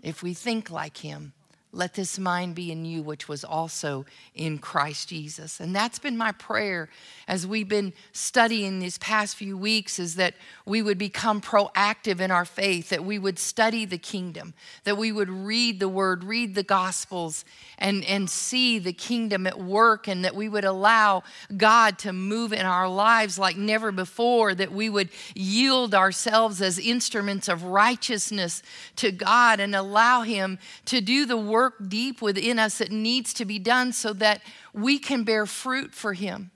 If 0.03 0.23
we 0.23 0.33
think 0.33 0.71
like 0.71 0.97
him, 0.97 1.33
let 1.71 1.93
this 1.95 2.19
mind 2.19 2.55
be 2.55 2.73
in 2.73 2.87
you, 2.87 3.03
which 3.03 3.29
was 3.29 3.45
also 3.45 4.07
in 4.35 4.59
Christ 4.59 5.11
Jesus. 5.11 5.61
And 5.61 5.77
that's 5.77 5.99
been 5.99 6.17
my 6.17 6.33
prayer 6.33 6.89
as 7.27 7.47
we've 7.47 7.69
been 7.69 7.93
studying 8.13 8.79
these 8.79 8.97
past 8.97 9.37
few 9.37 9.57
weeks 9.59 9.99
is 9.99 10.15
that 10.15 10.35
we 10.65 10.81
would 10.81 10.97
become 10.97 11.43
proactive 11.43 12.21
in 12.21 12.31
our 12.31 12.47
faith, 12.47 12.89
that 12.89 13.05
we 13.05 13.19
would 13.19 13.39
study 13.39 13.85
the 13.85 13.99
kingdom, 13.99 14.55
that 14.85 14.97
we 14.97 15.13
would 15.13 15.29
read 15.29 15.79
the 15.79 15.91
word, 15.91 16.25
read 16.25 16.55
the 16.55 16.63
gospels, 16.63 17.45
and, 17.77 18.03
and 18.07 18.31
see 18.31 18.79
the 18.79 18.95
kingdom 18.95 19.47
at 19.47 19.61
work, 19.61 20.09
and 20.09 20.25
that 20.25 20.35
we 20.35 20.49
would 20.49 20.65
allow 20.65 21.23
God 21.55 21.99
to 21.99 22.15
move 22.15 22.55
in 22.55 22.65
our 22.65 22.89
lives 22.89 23.39
like 23.39 23.59
never 23.59 23.93
before, 23.93 24.55
that 24.55 24.73
we 24.73 24.89
would 24.89 25.11
yield 25.35 25.95
ourselves 25.95 26.63
as 26.63 26.79
instruments 26.79 27.47
of 27.47 27.65
righteousness 27.65 28.63
to 28.97 29.13
God 29.13 29.61
and 29.61 29.75
allow 29.75 30.23
Him 30.23 30.59
to 30.87 31.03
do 31.03 31.27
the 31.27 31.37
work 31.37 31.58
work 31.59 31.89
deep 31.89 32.23
within 32.23 32.57
us 32.57 32.79
that 32.79 32.93
needs 32.93 33.35
to 33.35 33.45
be 33.45 33.59
done 33.59 33.93
so 33.93 34.13
that 34.13 34.41
we 34.73 34.97
can 34.97 35.25
bear 35.25 35.45
fruit 35.45 35.93
for 35.93 36.13
Him. 36.13 36.53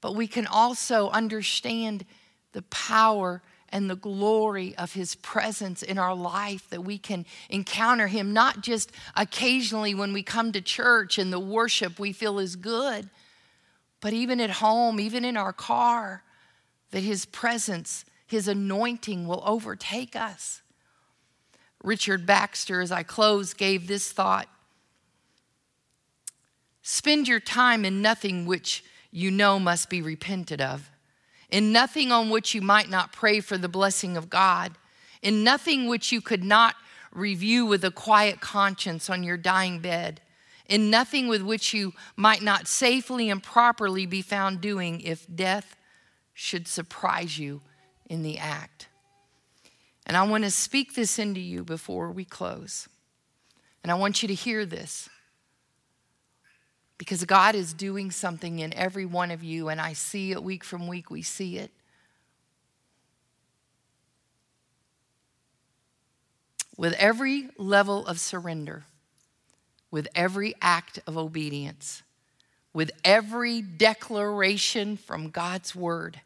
But 0.00 0.14
we 0.14 0.28
can 0.28 0.46
also 0.46 1.10
understand 1.10 2.04
the 2.52 2.62
power 2.62 3.42
and 3.70 3.90
the 3.90 3.96
glory 3.96 4.72
of 4.76 4.92
His 4.92 5.16
presence 5.16 5.82
in 5.82 5.98
our 5.98 6.14
life, 6.14 6.70
that 6.70 6.84
we 6.84 6.96
can 6.96 7.26
encounter 7.48 8.06
Him 8.06 8.32
not 8.32 8.60
just 8.60 8.92
occasionally 9.16 9.94
when 9.96 10.12
we 10.12 10.22
come 10.22 10.52
to 10.52 10.60
church 10.60 11.18
and 11.18 11.32
the 11.32 11.40
worship 11.40 11.98
we 11.98 12.12
feel 12.12 12.38
is 12.38 12.54
good, 12.54 13.10
but 14.00 14.12
even 14.12 14.40
at 14.40 14.50
home, 14.50 15.00
even 15.00 15.24
in 15.24 15.36
our 15.36 15.52
car, 15.52 16.22
that 16.92 17.02
His 17.02 17.26
presence, 17.26 18.04
His 18.28 18.46
anointing 18.46 19.26
will 19.26 19.42
overtake 19.44 20.14
us. 20.14 20.62
Richard 21.82 22.26
Baxter, 22.26 22.80
as 22.80 22.92
I 22.92 23.02
close, 23.02 23.54
gave 23.54 23.86
this 23.86 24.12
thought 24.12 24.48
Spend 26.82 27.28
your 27.28 27.40
time 27.40 27.84
in 27.84 28.02
nothing 28.02 28.46
which 28.46 28.82
you 29.10 29.30
know 29.30 29.58
must 29.58 29.90
be 29.90 30.02
repented 30.02 30.60
of, 30.60 30.90
in 31.50 31.72
nothing 31.72 32.10
on 32.10 32.30
which 32.30 32.54
you 32.54 32.62
might 32.62 32.88
not 32.88 33.12
pray 33.12 33.40
for 33.40 33.58
the 33.58 33.68
blessing 33.68 34.16
of 34.16 34.30
God, 34.30 34.72
in 35.22 35.44
nothing 35.44 35.86
which 35.86 36.10
you 36.10 36.20
could 36.20 36.42
not 36.42 36.74
review 37.12 37.66
with 37.66 37.84
a 37.84 37.90
quiet 37.90 38.40
conscience 38.40 39.10
on 39.10 39.22
your 39.22 39.36
dying 39.36 39.80
bed, 39.80 40.20
in 40.66 40.90
nothing 40.90 41.28
with 41.28 41.42
which 41.42 41.74
you 41.74 41.92
might 42.16 42.42
not 42.42 42.66
safely 42.68 43.28
and 43.28 43.42
properly 43.42 44.06
be 44.06 44.22
found 44.22 44.60
doing 44.60 45.00
if 45.00 45.26
death 45.34 45.76
should 46.32 46.66
surprise 46.66 47.38
you 47.38 47.60
in 48.06 48.22
the 48.22 48.38
act. 48.38 48.88
And 50.06 50.16
I 50.16 50.22
want 50.24 50.44
to 50.44 50.50
speak 50.50 50.94
this 50.94 51.18
into 51.18 51.40
you 51.40 51.62
before 51.62 52.10
we 52.10 52.24
close. 52.24 52.88
And 53.82 53.90
I 53.90 53.94
want 53.94 54.22
you 54.22 54.28
to 54.28 54.34
hear 54.34 54.66
this. 54.66 55.08
Because 56.98 57.24
God 57.24 57.54
is 57.54 57.72
doing 57.72 58.10
something 58.10 58.58
in 58.58 58.74
every 58.74 59.06
one 59.06 59.30
of 59.30 59.42
you, 59.42 59.68
and 59.68 59.80
I 59.80 59.94
see 59.94 60.32
it 60.32 60.42
week 60.42 60.64
from 60.64 60.86
week, 60.86 61.10
we 61.10 61.22
see 61.22 61.56
it. 61.56 61.70
With 66.76 66.92
every 66.94 67.48
level 67.56 68.06
of 68.06 68.20
surrender, 68.20 68.84
with 69.90 70.08
every 70.14 70.54
act 70.60 70.98
of 71.06 71.16
obedience, 71.16 72.02
with 72.72 72.90
every 73.04 73.62
declaration 73.62 74.96
from 74.96 75.30
God's 75.30 75.74
word, 75.74 76.20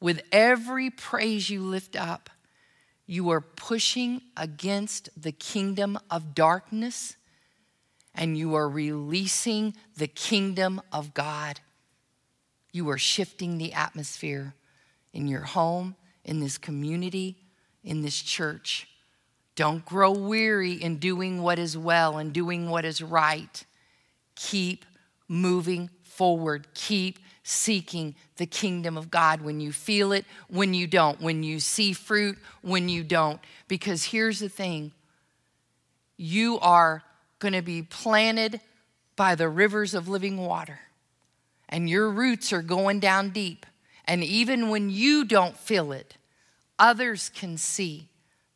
with 0.00 0.22
every 0.32 0.90
praise 0.90 1.50
you 1.50 1.60
lift 1.60 1.94
up, 1.94 2.30
you 3.06 3.30
are 3.30 3.40
pushing 3.40 4.20
against 4.36 5.08
the 5.16 5.32
kingdom 5.32 5.98
of 6.10 6.34
darkness 6.34 7.16
and 8.14 8.36
you 8.36 8.54
are 8.54 8.68
releasing 8.68 9.74
the 9.96 10.08
kingdom 10.08 10.80
of 10.92 11.14
God. 11.14 11.60
You 12.72 12.88
are 12.90 12.98
shifting 12.98 13.58
the 13.58 13.72
atmosphere 13.72 14.54
in 15.12 15.28
your 15.28 15.42
home, 15.42 15.96
in 16.24 16.40
this 16.40 16.58
community, 16.58 17.36
in 17.84 18.02
this 18.02 18.20
church. 18.20 18.88
Don't 19.54 19.84
grow 19.84 20.10
weary 20.10 20.72
in 20.72 20.98
doing 20.98 21.42
what 21.42 21.58
is 21.58 21.78
well 21.78 22.18
and 22.18 22.32
doing 22.32 22.68
what 22.68 22.84
is 22.84 23.00
right. 23.00 23.64
Keep 24.34 24.84
moving 25.28 25.90
forward. 26.02 26.66
Keep 26.74 27.18
seeking 27.48 28.12
the 28.38 28.46
kingdom 28.46 28.98
of 28.98 29.08
God 29.08 29.40
when 29.40 29.60
you 29.60 29.70
feel 29.70 30.10
it, 30.10 30.24
when 30.48 30.74
you 30.74 30.88
don't, 30.88 31.20
when 31.20 31.44
you 31.44 31.60
see 31.60 31.92
fruit, 31.92 32.36
when 32.60 32.88
you 32.88 33.04
don't. 33.04 33.40
Because 33.68 34.02
here's 34.02 34.40
the 34.40 34.48
thing 34.48 34.90
you 36.16 36.58
are 36.58 37.04
going 37.38 37.54
to 37.54 37.62
be 37.62 37.82
planted 37.82 38.60
by 39.14 39.36
the 39.36 39.48
rivers 39.48 39.94
of 39.94 40.08
living 40.08 40.38
water, 40.38 40.80
and 41.68 41.88
your 41.88 42.10
roots 42.10 42.52
are 42.52 42.62
going 42.62 42.98
down 42.98 43.30
deep. 43.30 43.64
And 44.06 44.24
even 44.24 44.68
when 44.68 44.90
you 44.90 45.24
don't 45.24 45.56
feel 45.56 45.92
it, 45.92 46.16
others 46.80 47.28
can 47.28 47.58
see 47.58 48.08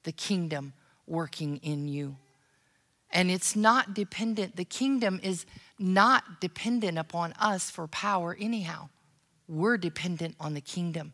the 0.03 0.13
kingdom 0.13 0.73
working 1.07 1.59
in 1.59 1.87
you. 1.87 2.17
And 3.11 3.31
it's 3.31 3.57
not 3.57 3.95
dependent, 3.95 4.57
the 4.57 4.65
kingdom 4.65 5.21
is 5.23 5.45
not 5.79 6.41
dependent 6.41 6.99
upon 6.99 7.33
us 7.35 7.71
for 7.71 7.89
power, 7.89 8.37
anyhow. 8.39 8.89
We're 9.49 9.79
dependent 9.79 10.37
on 10.39 10.55
the 10.55 10.61
kingdom. 10.61 11.13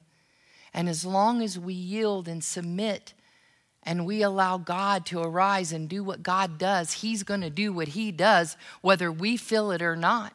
And 0.75 0.91
as 0.91 1.07
long 1.07 1.41
as 1.41 1.59
we 1.59 1.73
yield 1.73 2.29
and 2.29 2.45
submit 2.45 3.15
and 3.83 4.05
we 4.05 4.23
allow 4.23 4.59
God 4.59 5.07
to 5.07 5.21
arise 5.21 5.73
and 5.73 5.89
do 5.89 6.05
what 6.05 6.23
God 6.23 6.59
does, 6.59 6.93
He's 6.93 7.23
going 7.23 7.41
to 7.41 7.51
do 7.51 7.73
what 7.73 7.89
He 7.89 8.13
does, 8.13 8.59
whether 8.83 9.11
we 9.11 9.39
feel 9.39 9.71
it 9.71 9.81
or 9.81 9.97
not, 9.97 10.35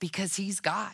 because 0.00 0.36
He's 0.36 0.60
God. 0.60 0.92